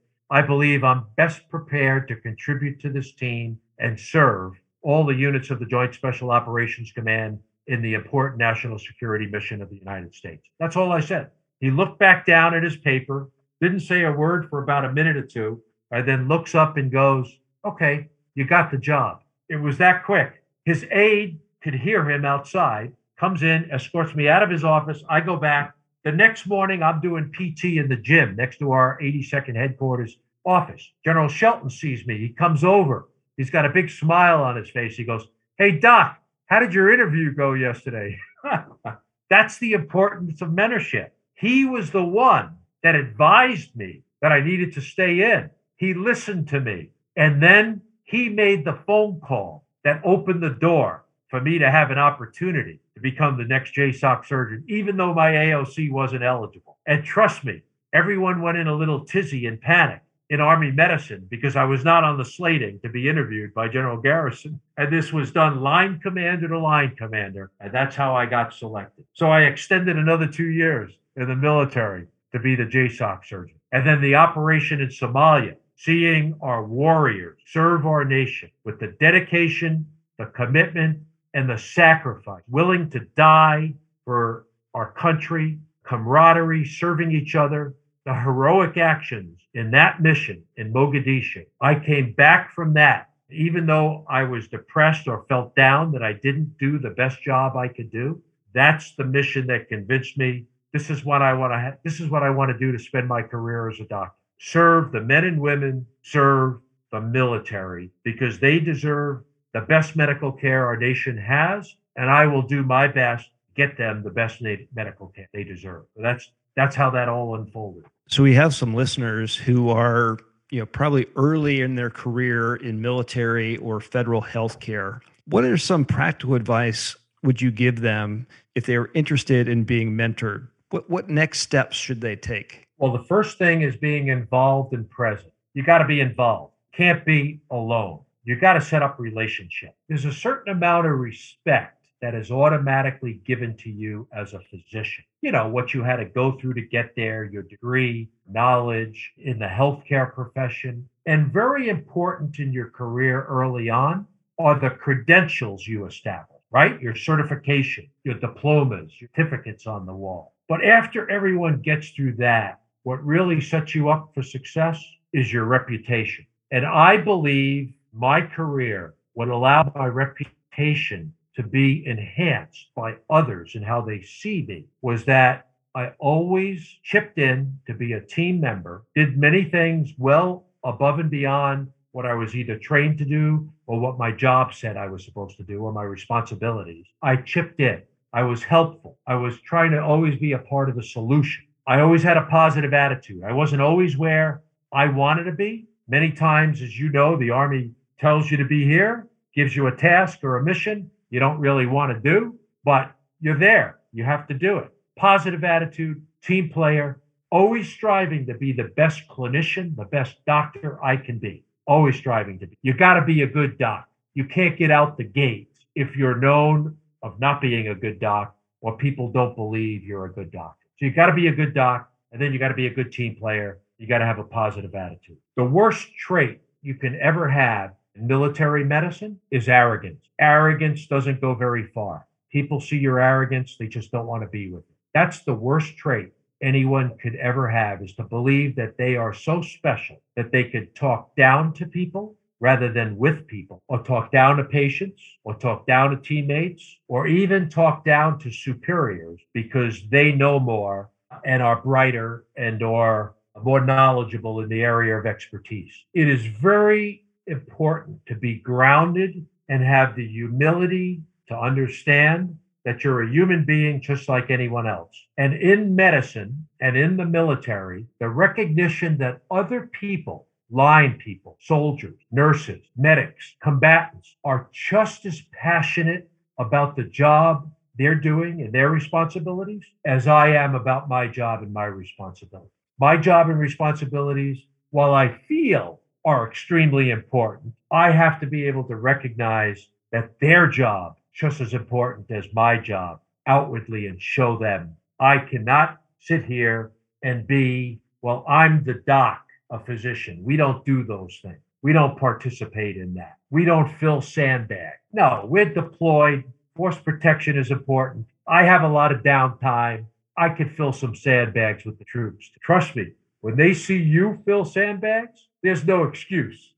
I 0.29 0.41
believe 0.41 0.83
I'm 0.83 1.05
best 1.17 1.47
prepared 1.49 2.07
to 2.07 2.15
contribute 2.15 2.79
to 2.79 2.89
this 2.89 3.13
team 3.13 3.59
and 3.77 3.99
serve 3.99 4.53
all 4.81 5.05
the 5.05 5.15
units 5.15 5.49
of 5.49 5.59
the 5.59 5.65
Joint 5.65 5.93
Special 5.93 6.31
Operations 6.31 6.91
Command 6.91 7.39
in 7.67 7.81
the 7.81 7.93
important 7.93 8.39
national 8.39 8.79
security 8.79 9.27
mission 9.27 9.61
of 9.61 9.69
the 9.69 9.77
United 9.77 10.13
States. 10.13 10.43
That's 10.59 10.75
all 10.75 10.91
I 10.91 10.99
said. 10.99 11.29
He 11.59 11.69
looked 11.69 11.99
back 11.99 12.25
down 12.25 12.55
at 12.55 12.63
his 12.63 12.77
paper, 12.77 13.29
didn't 13.61 13.81
say 13.81 14.03
a 14.03 14.11
word 14.11 14.49
for 14.49 14.63
about 14.63 14.85
a 14.85 14.91
minute 14.91 15.15
or 15.15 15.25
two, 15.25 15.61
and 15.91 16.07
then 16.07 16.27
looks 16.27 16.55
up 16.55 16.77
and 16.77 16.91
goes, 16.91 17.37
Okay, 17.63 18.07
you 18.33 18.45
got 18.45 18.71
the 18.71 18.77
job. 18.77 19.21
It 19.49 19.57
was 19.57 19.77
that 19.77 20.03
quick. 20.03 20.43
His 20.65 20.85
aide 20.91 21.39
could 21.61 21.75
hear 21.75 22.09
him 22.09 22.25
outside, 22.25 22.93
comes 23.19 23.43
in, 23.43 23.69
escorts 23.71 24.15
me 24.15 24.27
out 24.27 24.41
of 24.41 24.49
his 24.49 24.63
office. 24.63 25.03
I 25.09 25.21
go 25.21 25.35
back. 25.35 25.75
The 26.03 26.11
next 26.11 26.47
morning, 26.47 26.81
I'm 26.81 26.99
doing 26.99 27.31
PT 27.31 27.77
in 27.77 27.87
the 27.87 27.95
gym 27.95 28.35
next 28.35 28.57
to 28.57 28.71
our 28.71 28.97
82nd 28.99 29.55
headquarters 29.55 30.17
office. 30.43 30.91
General 31.05 31.27
Shelton 31.27 31.69
sees 31.69 32.07
me. 32.07 32.17
He 32.17 32.29
comes 32.29 32.63
over. 32.63 33.07
He's 33.41 33.49
got 33.49 33.65
a 33.65 33.69
big 33.69 33.89
smile 33.89 34.43
on 34.43 34.55
his 34.55 34.69
face. 34.69 34.95
He 34.95 35.03
goes, 35.03 35.27
Hey, 35.57 35.71
Doc, 35.71 36.21
how 36.45 36.59
did 36.59 36.75
your 36.75 36.93
interview 36.93 37.33
go 37.33 37.53
yesterday? 37.53 38.15
That's 39.31 39.57
the 39.57 39.73
importance 39.73 40.43
of 40.43 40.49
mentorship. 40.49 41.09
He 41.33 41.65
was 41.65 41.89
the 41.89 42.03
one 42.03 42.55
that 42.83 42.93
advised 42.93 43.75
me 43.75 44.03
that 44.21 44.31
I 44.31 44.41
needed 44.41 44.73
to 44.73 44.81
stay 44.81 45.33
in. 45.33 45.49
He 45.75 45.95
listened 45.95 46.49
to 46.49 46.59
me. 46.59 46.89
And 47.15 47.41
then 47.41 47.81
he 48.03 48.29
made 48.29 48.63
the 48.63 48.77
phone 48.85 49.19
call 49.19 49.65
that 49.83 50.03
opened 50.05 50.43
the 50.43 50.51
door 50.51 51.05
for 51.27 51.41
me 51.41 51.57
to 51.57 51.71
have 51.71 51.89
an 51.89 51.97
opportunity 51.97 52.79
to 52.93 53.01
become 53.01 53.39
the 53.39 53.45
next 53.45 53.73
JSOC 53.73 54.23
surgeon, 54.23 54.63
even 54.67 54.97
though 54.97 55.15
my 55.15 55.31
AOC 55.31 55.91
wasn't 55.91 56.23
eligible. 56.23 56.77
And 56.85 57.03
trust 57.03 57.43
me, 57.43 57.63
everyone 57.91 58.43
went 58.43 58.59
in 58.59 58.67
a 58.67 58.75
little 58.75 59.03
tizzy 59.03 59.47
and 59.47 59.59
panic 59.59 60.03
in 60.31 60.39
Army 60.39 60.71
medicine 60.71 61.27
because 61.29 61.57
I 61.57 61.65
was 61.65 61.83
not 61.83 62.05
on 62.05 62.17
the 62.17 62.23
slating 62.23 62.79
to 62.79 62.89
be 62.89 63.09
interviewed 63.09 63.53
by 63.53 63.67
General 63.67 63.97
Garrison. 63.97 64.61
And 64.77 64.91
this 64.91 65.11
was 65.11 65.29
done 65.33 65.59
line 65.59 65.99
commander 65.99 66.47
to 66.47 66.57
line 66.57 66.95
commander. 66.95 67.51
And 67.59 67.73
that's 67.73 67.97
how 67.97 68.15
I 68.15 68.25
got 68.25 68.53
selected. 68.53 69.03
So 69.13 69.29
I 69.29 69.41
extended 69.41 69.97
another 69.97 70.27
two 70.27 70.49
years 70.49 70.93
in 71.17 71.27
the 71.27 71.35
military 71.35 72.07
to 72.31 72.39
be 72.39 72.55
the 72.55 72.63
JSOC 72.63 73.25
surgeon. 73.25 73.57
And 73.73 73.85
then 73.85 74.01
the 74.01 74.15
operation 74.15 74.79
in 74.79 74.87
Somalia, 74.87 75.57
seeing 75.75 76.33
our 76.41 76.63
warriors 76.63 77.37
serve 77.45 77.85
our 77.85 78.05
nation 78.05 78.49
with 78.63 78.79
the 78.79 78.95
dedication, 79.01 79.85
the 80.17 80.27
commitment, 80.27 80.99
and 81.33 81.49
the 81.49 81.57
sacrifice, 81.57 82.41
willing 82.47 82.89
to 82.91 83.01
die 83.17 83.73
for 84.05 84.45
our 84.73 84.93
country, 84.93 85.59
camaraderie, 85.83 86.63
serving 86.63 87.11
each 87.11 87.35
other, 87.35 87.75
the 88.05 88.13
heroic 88.13 88.77
actions 88.77 89.39
in 89.53 89.71
that 89.71 90.01
mission 90.01 90.43
in 90.57 90.73
Mogadishu. 90.73 91.45
I 91.59 91.75
came 91.75 92.13
back 92.13 92.51
from 92.53 92.73
that, 92.73 93.09
even 93.29 93.65
though 93.65 94.05
I 94.09 94.23
was 94.23 94.47
depressed 94.47 95.07
or 95.07 95.25
felt 95.29 95.55
down 95.55 95.91
that 95.91 96.03
I 96.03 96.13
didn't 96.13 96.57
do 96.57 96.79
the 96.79 96.89
best 96.89 97.21
job 97.21 97.55
I 97.55 97.67
could 97.67 97.91
do. 97.91 98.21
That's 98.53 98.95
the 98.95 99.05
mission 99.05 99.47
that 99.47 99.69
convinced 99.69 100.17
me 100.17 100.45
this 100.73 100.89
is 100.89 101.03
what 101.03 101.21
I 101.21 101.33
want 101.33 101.51
to 101.53 101.77
this 101.83 101.99
is 101.99 102.09
what 102.09 102.23
I 102.23 102.29
want 102.29 102.51
to 102.51 102.57
do 102.57 102.71
to 102.71 102.79
spend 102.79 103.07
my 103.07 103.21
career 103.21 103.69
as 103.69 103.79
a 103.79 103.85
doctor. 103.85 104.15
Serve 104.39 104.91
the 104.91 105.01
men 105.01 105.25
and 105.25 105.39
women, 105.39 105.85
serve 106.01 106.59
the 106.91 107.01
military 107.01 107.91
because 108.03 108.39
they 108.39 108.59
deserve 108.59 109.23
the 109.53 109.61
best 109.61 109.95
medical 109.95 110.31
care 110.31 110.65
our 110.65 110.77
nation 110.77 111.17
has 111.17 111.75
and 111.95 112.09
I 112.09 112.25
will 112.25 112.41
do 112.41 112.63
my 112.63 112.87
best 112.87 113.29
get 113.55 113.77
them 113.77 114.03
the 114.03 114.09
best 114.09 114.41
medical 114.73 115.07
care 115.07 115.29
they 115.33 115.43
deserve. 115.43 115.85
That's 115.95 116.31
that's 116.55 116.75
how 116.75 116.89
that 116.91 117.09
all 117.09 117.35
unfolded. 117.35 117.85
So 118.07 118.23
we 118.23 118.33
have 118.35 118.53
some 118.53 118.73
listeners 118.73 119.35
who 119.35 119.69
are, 119.69 120.17
you 120.49 120.59
know, 120.59 120.65
probably 120.65 121.07
early 121.15 121.61
in 121.61 121.75
their 121.75 121.89
career 121.89 122.55
in 122.55 122.81
military 122.81 123.57
or 123.57 123.79
federal 123.79 124.21
health 124.21 124.59
care. 124.59 125.01
What 125.25 125.45
are 125.45 125.57
some 125.57 125.85
practical 125.85 126.35
advice 126.35 126.95
would 127.23 127.41
you 127.41 127.51
give 127.51 127.81
them 127.81 128.27
if 128.55 128.65
they're 128.65 128.89
interested 128.93 129.47
in 129.47 129.63
being 129.63 129.91
mentored 129.93 130.47
what, 130.71 130.89
what 130.89 131.09
next 131.09 131.41
steps 131.41 131.77
should 131.77 132.01
they 132.01 132.15
take? 132.15 132.67
Well, 132.77 132.91
the 132.91 133.03
first 133.03 133.37
thing 133.37 133.61
is 133.61 133.75
being 133.75 134.07
involved 134.07 134.73
and 134.73 134.89
present. 134.89 135.31
You 135.53 135.63
got 135.63 135.79
to 135.79 135.85
be 135.85 135.99
involved. 135.99 136.53
Can't 136.73 137.05
be 137.05 137.41
alone. 137.51 137.99
You 138.23 138.39
got 138.39 138.53
to 138.53 138.61
set 138.61 138.81
up 138.81 138.97
relationship. 138.99 139.75
There's 139.87 140.05
a 140.05 140.13
certain 140.13 140.51
amount 140.53 140.87
of 140.87 140.93
respect 140.93 141.80
that 142.01 142.15
is 142.15 142.31
automatically 142.31 143.21
given 143.25 143.55
to 143.57 143.69
you 143.69 144.07
as 144.11 144.33
a 144.33 144.39
physician. 144.49 145.03
You 145.21 145.31
know, 145.31 145.47
what 145.47 145.73
you 145.73 145.83
had 145.83 145.97
to 145.97 146.05
go 146.05 146.37
through 146.37 146.55
to 146.55 146.61
get 146.61 146.95
there, 146.95 147.23
your 147.25 147.43
degree, 147.43 148.09
knowledge 148.27 149.13
in 149.17 149.37
the 149.37 149.45
healthcare 149.45 150.13
profession. 150.13 150.89
And 151.05 151.31
very 151.31 151.69
important 151.69 152.39
in 152.39 152.51
your 152.51 152.69
career 152.69 153.23
early 153.23 153.69
on 153.69 154.07
are 154.39 154.59
the 154.59 154.71
credentials 154.71 155.67
you 155.67 155.85
establish, 155.85 156.41
right? 156.51 156.81
Your 156.81 156.95
certification, 156.95 157.87
your 158.03 158.15
diplomas, 158.15 158.91
your 158.99 159.09
certificates 159.15 159.67
on 159.67 159.85
the 159.85 159.93
wall. 159.93 160.33
But 160.49 160.65
after 160.65 161.09
everyone 161.09 161.61
gets 161.61 161.89
through 161.91 162.15
that, 162.17 162.59
what 162.83 163.05
really 163.05 163.39
sets 163.39 163.75
you 163.75 163.89
up 163.89 164.11
for 164.13 164.23
success 164.23 164.83
is 165.13 165.31
your 165.31 165.45
reputation. 165.45 166.25
And 166.49 166.65
I 166.65 166.97
believe 166.97 167.73
my 167.93 168.21
career 168.21 168.95
would 169.13 169.29
allow 169.29 169.71
my 169.75 169.85
reputation 169.85 171.13
to 171.41 171.47
be 171.47 171.83
enhanced 171.85 172.67
by 172.75 172.95
others 173.09 173.55
and 173.55 173.65
how 173.65 173.81
they 173.81 174.01
see 174.01 174.45
me 174.47 174.65
was 174.81 175.05
that 175.05 175.47
I 175.73 175.93
always 175.99 176.79
chipped 176.83 177.17
in 177.17 177.59
to 177.65 177.73
be 177.73 177.93
a 177.93 178.01
team 178.01 178.39
member, 178.39 178.83
did 178.93 179.17
many 179.17 179.45
things 179.45 179.93
well 179.97 180.45
above 180.63 180.99
and 180.99 181.09
beyond 181.09 181.71
what 181.93 182.05
I 182.05 182.13
was 182.13 182.35
either 182.35 182.57
trained 182.57 182.97
to 182.99 183.05
do 183.05 183.49
or 183.67 183.79
what 183.79 183.97
my 183.97 184.11
job 184.11 184.53
said 184.53 184.77
I 184.77 184.87
was 184.87 185.03
supposed 185.03 185.37
to 185.37 185.43
do 185.43 185.59
or 185.59 185.71
my 185.71 185.83
responsibilities. 185.83 186.85
I 187.01 187.17
chipped 187.17 187.59
in. 187.59 187.81
I 188.13 188.23
was 188.23 188.43
helpful. 188.43 188.97
I 189.07 189.15
was 189.15 189.39
trying 189.41 189.71
to 189.71 189.81
always 189.81 190.19
be 190.19 190.33
a 190.33 190.39
part 190.39 190.69
of 190.69 190.75
the 190.75 190.83
solution. 190.83 191.45
I 191.67 191.79
always 191.79 192.03
had 192.03 192.17
a 192.17 192.25
positive 192.25 192.73
attitude. 192.73 193.23
I 193.23 193.31
wasn't 193.31 193.61
always 193.61 193.97
where 193.97 194.41
I 194.73 194.87
wanted 194.87 195.23
to 195.25 195.31
be. 195.31 195.67
Many 195.87 196.11
times, 196.11 196.61
as 196.61 196.77
you 196.77 196.89
know, 196.89 197.17
the 197.17 197.29
Army 197.29 197.71
tells 197.99 198.29
you 198.29 198.37
to 198.37 198.45
be 198.45 198.65
here, 198.65 199.07
gives 199.33 199.55
you 199.55 199.67
a 199.67 199.75
task 199.75 200.23
or 200.23 200.37
a 200.37 200.43
mission 200.43 200.91
you 201.11 201.19
don't 201.19 201.39
really 201.39 201.67
want 201.67 201.93
to 201.93 201.99
do, 201.99 202.39
but 202.63 202.91
you're 203.19 203.37
there. 203.37 203.79
You 203.93 204.03
have 204.03 204.27
to 204.29 204.33
do 204.33 204.57
it. 204.57 204.71
Positive 204.97 205.43
attitude, 205.43 206.01
team 206.23 206.49
player, 206.49 207.01
always 207.29 207.69
striving 207.69 208.25
to 208.25 208.33
be 208.33 208.51
the 208.53 208.71
best 208.75 209.07
clinician, 209.07 209.75
the 209.75 209.85
best 209.85 210.15
doctor 210.25 210.83
I 210.83 210.97
can 210.97 211.19
be. 211.19 211.43
Always 211.67 211.95
striving 211.95 212.39
to 212.39 212.47
be. 212.47 212.57
You 212.63 212.73
got 212.73 212.95
to 212.95 213.05
be 213.05 213.21
a 213.21 213.27
good 213.27 213.57
doc. 213.57 213.87
You 214.13 214.25
can't 214.25 214.57
get 214.57 214.71
out 214.71 214.97
the 214.97 215.03
gate 215.03 215.51
if 215.75 215.95
you're 215.95 216.17
known 216.17 216.77
of 217.03 217.19
not 217.19 217.39
being 217.39 217.67
a 217.67 217.75
good 217.75 217.99
doc 217.99 218.35
or 218.61 218.77
people 218.77 219.11
don't 219.11 219.35
believe 219.35 219.83
you're 219.83 220.05
a 220.05 220.11
good 220.11 220.31
doctor. 220.31 220.65
So 220.79 220.85
you 220.85 220.91
got 220.91 221.07
to 221.07 221.13
be 221.13 221.27
a 221.27 221.31
good 221.31 221.53
doc 221.53 221.89
and 222.11 222.21
then 222.21 222.33
you 222.33 222.39
got 222.39 222.49
to 222.49 222.55
be 222.55 222.67
a 222.67 222.73
good 222.73 222.91
team 222.91 223.15
player. 223.15 223.59
You 223.77 223.87
got 223.87 223.99
to 223.99 224.05
have 224.05 224.19
a 224.19 224.23
positive 224.23 224.75
attitude. 224.75 225.17
The 225.35 225.43
worst 225.43 225.87
trait 225.95 226.41
you 226.61 226.75
can 226.75 226.99
ever 226.99 227.29
have 227.29 227.73
military 227.95 228.63
medicine 228.63 229.19
is 229.31 229.49
arrogance. 229.49 230.05
Arrogance 230.19 230.87
doesn't 230.87 231.21
go 231.21 231.33
very 231.35 231.67
far. 231.67 232.07
People 232.31 232.61
see 232.61 232.77
your 232.77 232.99
arrogance, 232.99 233.57
they 233.57 233.67
just 233.67 233.91
don't 233.91 234.07
want 234.07 234.23
to 234.23 234.29
be 234.29 234.49
with 234.49 234.63
you. 234.69 234.75
That's 234.93 235.23
the 235.23 235.33
worst 235.33 235.77
trait 235.77 236.11
anyone 236.41 236.97
could 236.97 237.15
ever 237.15 237.47
have 237.49 237.83
is 237.83 237.93
to 237.93 238.03
believe 238.03 238.55
that 238.55 238.77
they 238.77 238.95
are 238.95 239.13
so 239.13 239.41
special 239.41 240.01
that 240.15 240.31
they 240.31 240.45
could 240.45 240.73
talk 240.75 241.15
down 241.15 241.53
to 241.53 241.65
people 241.65 242.15
rather 242.39 242.73
than 242.73 242.97
with 242.97 243.27
people, 243.27 243.61
or 243.67 243.83
talk 243.83 244.11
down 244.11 244.35
to 244.35 244.43
patients, 244.43 244.99
or 245.23 245.35
talk 245.35 245.67
down 245.67 245.91
to 245.91 245.97
teammates, 245.97 246.79
or 246.87 247.05
even 247.05 247.47
talk 247.47 247.85
down 247.85 248.17
to 248.17 248.31
superiors 248.31 249.21
because 249.31 249.87
they 249.89 250.11
know 250.11 250.39
more 250.39 250.89
and 251.23 251.43
are 251.43 251.61
brighter 251.61 252.25
and 252.35 252.63
are 252.63 253.13
more 253.43 253.63
knowledgeable 253.63 254.39
in 254.39 254.49
the 254.49 254.63
area 254.63 254.97
of 254.97 255.05
expertise. 255.05 255.71
It 255.93 256.09
is 256.09 256.25
very 256.25 257.03
important 257.27 257.99
to 258.07 258.15
be 258.15 258.35
grounded 258.35 259.25
and 259.49 259.63
have 259.63 259.95
the 259.95 260.07
humility 260.07 261.01
to 261.27 261.37
understand 261.37 262.37
that 262.63 262.83
you're 262.83 263.03
a 263.03 263.09
human 263.09 263.43
being 263.43 263.81
just 263.81 264.07
like 264.07 264.29
anyone 264.29 264.67
else. 264.67 264.95
And 265.17 265.33
in 265.33 265.75
medicine 265.75 266.47
and 266.59 266.77
in 266.77 266.95
the 266.95 267.05
military, 267.05 267.85
the 267.99 268.09
recognition 268.09 268.97
that 268.99 269.21
other 269.31 269.69
people, 269.71 270.27
line 270.51 270.99
people, 271.03 271.37
soldiers, 271.41 271.99
nurses, 272.11 272.61
medics, 272.77 273.35
combatants, 273.41 274.15
are 274.23 274.47
just 274.51 275.05
as 275.05 275.21
passionate 275.31 276.09
about 276.37 276.75
the 276.75 276.83
job 276.83 277.51
they're 277.77 277.95
doing 277.95 278.41
and 278.41 278.53
their 278.53 278.69
responsibilities 278.69 279.63
as 279.85 280.07
I 280.07 280.35
am 280.35 280.55
about 280.55 280.89
my 280.89 281.07
job 281.07 281.41
and 281.41 281.53
my 281.53 281.65
responsibilities. 281.65 282.51
My 282.79 282.97
job 282.97 283.29
and 283.29 283.39
responsibilities, 283.39 284.37
while 284.69 284.93
I 284.93 285.17
feel 285.27 285.80
are 286.05 286.27
extremely 286.27 286.91
important, 286.91 287.53
I 287.71 287.91
have 287.91 288.19
to 288.21 288.27
be 288.27 288.47
able 288.47 288.63
to 288.65 288.75
recognize 288.75 289.67
that 289.91 290.19
their 290.19 290.47
job 290.47 290.95
just 291.13 291.41
as 291.41 291.53
important 291.53 292.09
as 292.11 292.25
my 292.33 292.57
job 292.57 293.01
outwardly 293.27 293.87
and 293.87 294.01
show 294.01 294.37
them 294.37 294.75
I 295.01 295.17
cannot 295.17 295.81
sit 295.99 296.25
here 296.25 296.73
and 297.01 297.25
be, 297.25 297.79
well, 298.03 298.23
I'm 298.29 298.63
the 298.63 298.75
doc, 298.85 299.25
a 299.49 299.59
physician. 299.59 300.23
We 300.23 300.37
don't 300.37 300.63
do 300.63 300.83
those 300.83 301.19
things. 301.23 301.39
We 301.63 301.73
don't 301.73 301.97
participate 301.97 302.77
in 302.77 302.93
that. 302.93 303.17
We 303.31 303.43
don't 303.43 303.67
fill 303.79 304.01
sandbag. 304.01 304.73
No, 304.93 305.25
we're 305.27 305.51
deployed. 305.51 306.23
Force 306.55 306.77
protection 306.77 307.35
is 307.35 307.49
important. 307.49 308.05
I 308.27 308.43
have 308.43 308.61
a 308.61 308.67
lot 308.67 308.91
of 308.91 309.01
downtime. 309.01 309.85
I 310.17 310.29
could 310.29 310.55
fill 310.55 310.71
some 310.71 310.93
sandbags 310.93 311.65
with 311.65 311.79
the 311.79 311.85
troops. 311.85 312.29
Trust 312.43 312.75
me, 312.75 312.91
when 313.21 313.35
they 313.35 313.55
see 313.55 313.77
you 313.77 314.21
fill 314.23 314.45
sandbags, 314.45 315.29
there's 315.43 315.65
no 315.65 315.83
excuse 315.83 316.53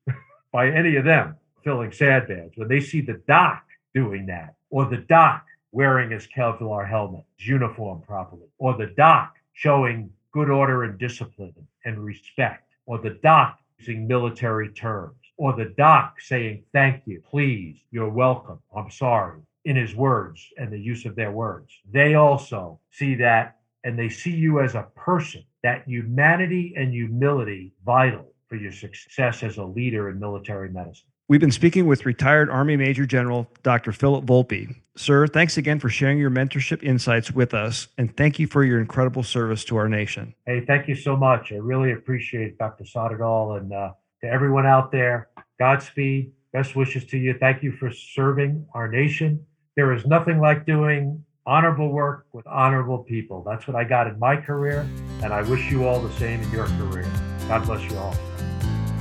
by 0.52 0.70
any 0.70 0.96
of 0.96 1.06
them 1.06 1.36
filling 1.64 1.92
sandbags. 1.92 2.58
When 2.58 2.68
they 2.68 2.80
see 2.80 3.02
the 3.02 3.22
doc 3.28 3.64
doing 3.94 4.26
that, 4.28 4.56
or 4.70 4.86
the 4.86 4.98
doc 4.98 5.46
wearing 5.72 6.12
his 6.12 6.28
Kevlar 6.28 6.88
helmet, 6.88 7.24
his 7.38 7.48
uniform 7.48 8.02
properly, 8.02 8.48
or 8.58 8.76
the 8.76 8.94
doc 8.98 9.36
showing 9.54 10.10
good 10.32 10.50
order 10.50 10.84
and 10.84 10.98
discipline 10.98 11.54
and 11.86 12.04
respect, 12.04 12.70
or 12.86 12.98
the 12.98 13.18
doc 13.24 13.60
using 13.80 14.08
military 14.08 14.70
terms, 14.70 15.16
or 15.38 15.54
the 15.54 15.74
doc 15.78 16.20
saying 16.20 16.64
thank 16.74 17.04
you, 17.06 17.22
please, 17.30 17.78
you're 17.92 18.10
welcome, 18.10 18.60
I'm 18.76 18.92
sorry, 18.92 19.40
in 19.66 19.76
his 19.76 19.96
words 19.96 20.46
and 20.58 20.72
the 20.72 20.80
use 20.80 21.06
of 21.06 21.16
their 21.16 21.32
words. 21.32 21.72
They 21.92 22.16
also 22.16 22.80
see 22.92 23.16
that 23.16 23.58
and 23.84 23.98
they 23.98 24.10
see 24.10 24.32
you 24.32 24.62
as 24.62 24.76
a 24.76 24.88
person, 24.96 25.44
that 25.62 25.88
humanity 25.88 26.74
and 26.78 26.94
humility 26.94 27.74
vital 27.86 28.33
for 28.54 28.58
your 28.58 28.72
success 28.72 29.42
as 29.42 29.58
a 29.58 29.64
leader 29.64 30.10
in 30.10 30.20
military 30.20 30.70
medicine. 30.70 31.08
We've 31.28 31.40
been 31.40 31.52
speaking 31.52 31.88
with 31.88 32.06
retired 32.06 32.52
Army 32.52 32.78
Major 32.78 33.04
General 33.04 33.50
Dr. 33.64 33.92
Philip 33.92 34.26
Volpe. 34.26 34.76
Sir, 34.96 35.26
thanks 35.26 35.58
again 35.58 35.80
for 35.80 35.90
sharing 35.90 36.20
your 36.20 36.30
mentorship 36.30 36.84
insights 36.84 37.32
with 37.32 37.56
us, 37.56 37.88
and 37.98 38.16
thank 38.16 38.38
you 38.38 38.46
for 38.46 38.64
your 38.64 38.80
incredible 38.80 39.24
service 39.24 39.66
to 39.66 39.78
our 39.78 39.90
nation. 39.90 40.36
Hey, 40.46 40.64
thank 40.68 40.88
you 40.88 40.94
so 40.94 41.18
much. 41.18 41.52
I 41.52 41.56
really 41.56 41.94
appreciate 41.94 42.60
Dr. 42.60 42.84
Soderdahl 42.84 43.58
and 43.60 43.74
uh, 43.74 43.94
to 44.22 44.30
everyone 44.30 44.68
out 44.68 44.92
there. 44.92 45.30
Godspeed. 45.58 46.32
Best 46.52 46.76
wishes 46.76 47.06
to 47.06 47.18
you. 47.18 47.36
Thank 47.40 47.64
you 47.64 47.72
for 47.72 47.90
serving 47.92 48.68
our 48.76 48.88
nation. 48.88 49.44
There 49.76 49.94
is 49.94 50.06
nothing 50.06 50.40
like 50.40 50.68
doing 50.68 51.26
honorable 51.48 51.90
work 51.90 52.28
with 52.34 52.46
honorable 52.46 53.00
people. 53.00 53.44
That's 53.44 53.66
what 53.66 53.76
I 53.76 53.84
got 53.84 54.06
in 54.06 54.20
my 54.20 54.38
career, 54.38 54.88
and 55.24 55.34
I 55.34 55.42
wish 55.42 55.72
you 55.72 55.88
all 55.88 56.00
the 56.00 56.14
same 56.20 56.40
in 56.44 56.52
your 56.52 56.68
career. 56.68 57.12
God 57.48 57.66
bless 57.66 57.90
you 57.90 57.98
all. 57.98 58.16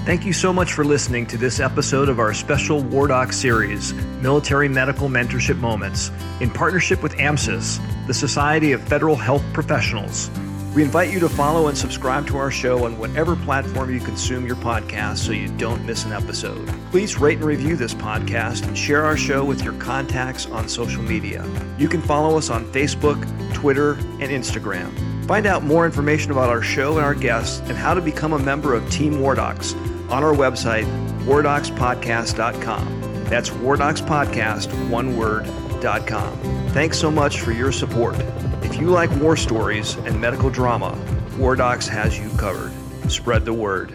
Thank 0.05 0.27
you 0.27 0.33
so 0.33 0.53
much 0.53 0.73
for 0.73 0.85
listening 0.85 1.27
to 1.27 1.38
this 1.38 1.61
episode 1.61 2.09
of 2.09 2.19
our 2.19 2.35
special 2.35 2.83
War 2.83 3.07
Doc 3.07 3.33
series, 3.33 3.95
Military 4.21 4.69
Medical 4.69 5.09
Mentorship 5.09 5.59
Moments, 5.59 6.11
in 6.41 6.51
partnership 6.51 7.05
with 7.05 7.15
AMSUS, 7.19 7.79
the 8.09 8.12
Society 8.12 8.73
of 8.73 8.83
Federal 8.83 9.15
Health 9.15 9.45
Professionals. 9.53 10.29
We 10.75 10.83
invite 10.83 11.12
you 11.12 11.21
to 11.21 11.29
follow 11.29 11.69
and 11.69 11.79
subscribe 11.79 12.27
to 12.27 12.37
our 12.37 12.51
show 12.51 12.85
on 12.85 12.99
whatever 12.99 13.37
platform 13.37 13.95
you 13.95 14.01
consume 14.01 14.45
your 14.45 14.57
podcast 14.57 15.19
so 15.19 15.31
you 15.31 15.47
don't 15.57 15.87
miss 15.87 16.05
an 16.05 16.12
episode. 16.12 16.67
Please 16.91 17.21
rate 17.21 17.38
and 17.38 17.47
review 17.47 17.77
this 17.77 17.95
podcast 17.95 18.67
and 18.67 18.77
share 18.77 19.05
our 19.05 19.17
show 19.17 19.45
with 19.45 19.62
your 19.62 19.75
contacts 19.75 20.47
on 20.47 20.69
social 20.69 21.05
media. 21.05 21.47
You 21.79 21.88
can 21.88 22.03
follow 22.03 22.37
us 22.37 22.51
on 22.51 22.65
Facebook, 22.73 23.23
Twitter, 23.55 23.93
and 23.93 24.33
Instagram. 24.33 24.93
Find 25.29 25.47
out 25.47 25.62
more 25.62 25.87
information 25.87 26.33
about 26.33 26.51
our 26.51 26.62
show 26.62 26.97
and 26.97 27.05
our 27.05 27.15
guests 27.15 27.61
and 27.69 27.79
how 27.79 27.95
to 27.95 28.01
become 28.01 28.33
a 28.33 28.38
member 28.41 28.75
of 28.75 28.91
Team 28.91 29.21
War 29.21 29.37
Docs 29.37 29.77
on 30.12 30.22
our 30.22 30.35
website, 30.35 30.85
wardocspodcast.com. 31.25 33.25
That's 33.25 33.51
wardocspodcast, 33.51 34.90
one 34.90 35.16
word.com. 35.16 36.38
Thanks 36.68 36.98
so 36.98 37.11
much 37.11 37.40
for 37.40 37.53
your 37.53 37.72
support. 37.72 38.16
If 38.62 38.79
you 38.79 38.88
like 38.88 39.11
war 39.20 39.37
stories 39.37 39.96
and 39.96 40.20
medical 40.20 40.51
drama, 40.51 40.96
War 41.38 41.57
Docs 41.57 41.88
has 41.88 42.18
you 42.18 42.29
covered. 42.37 42.72
Spread 43.11 43.44
the 43.44 43.53
word. 43.53 43.94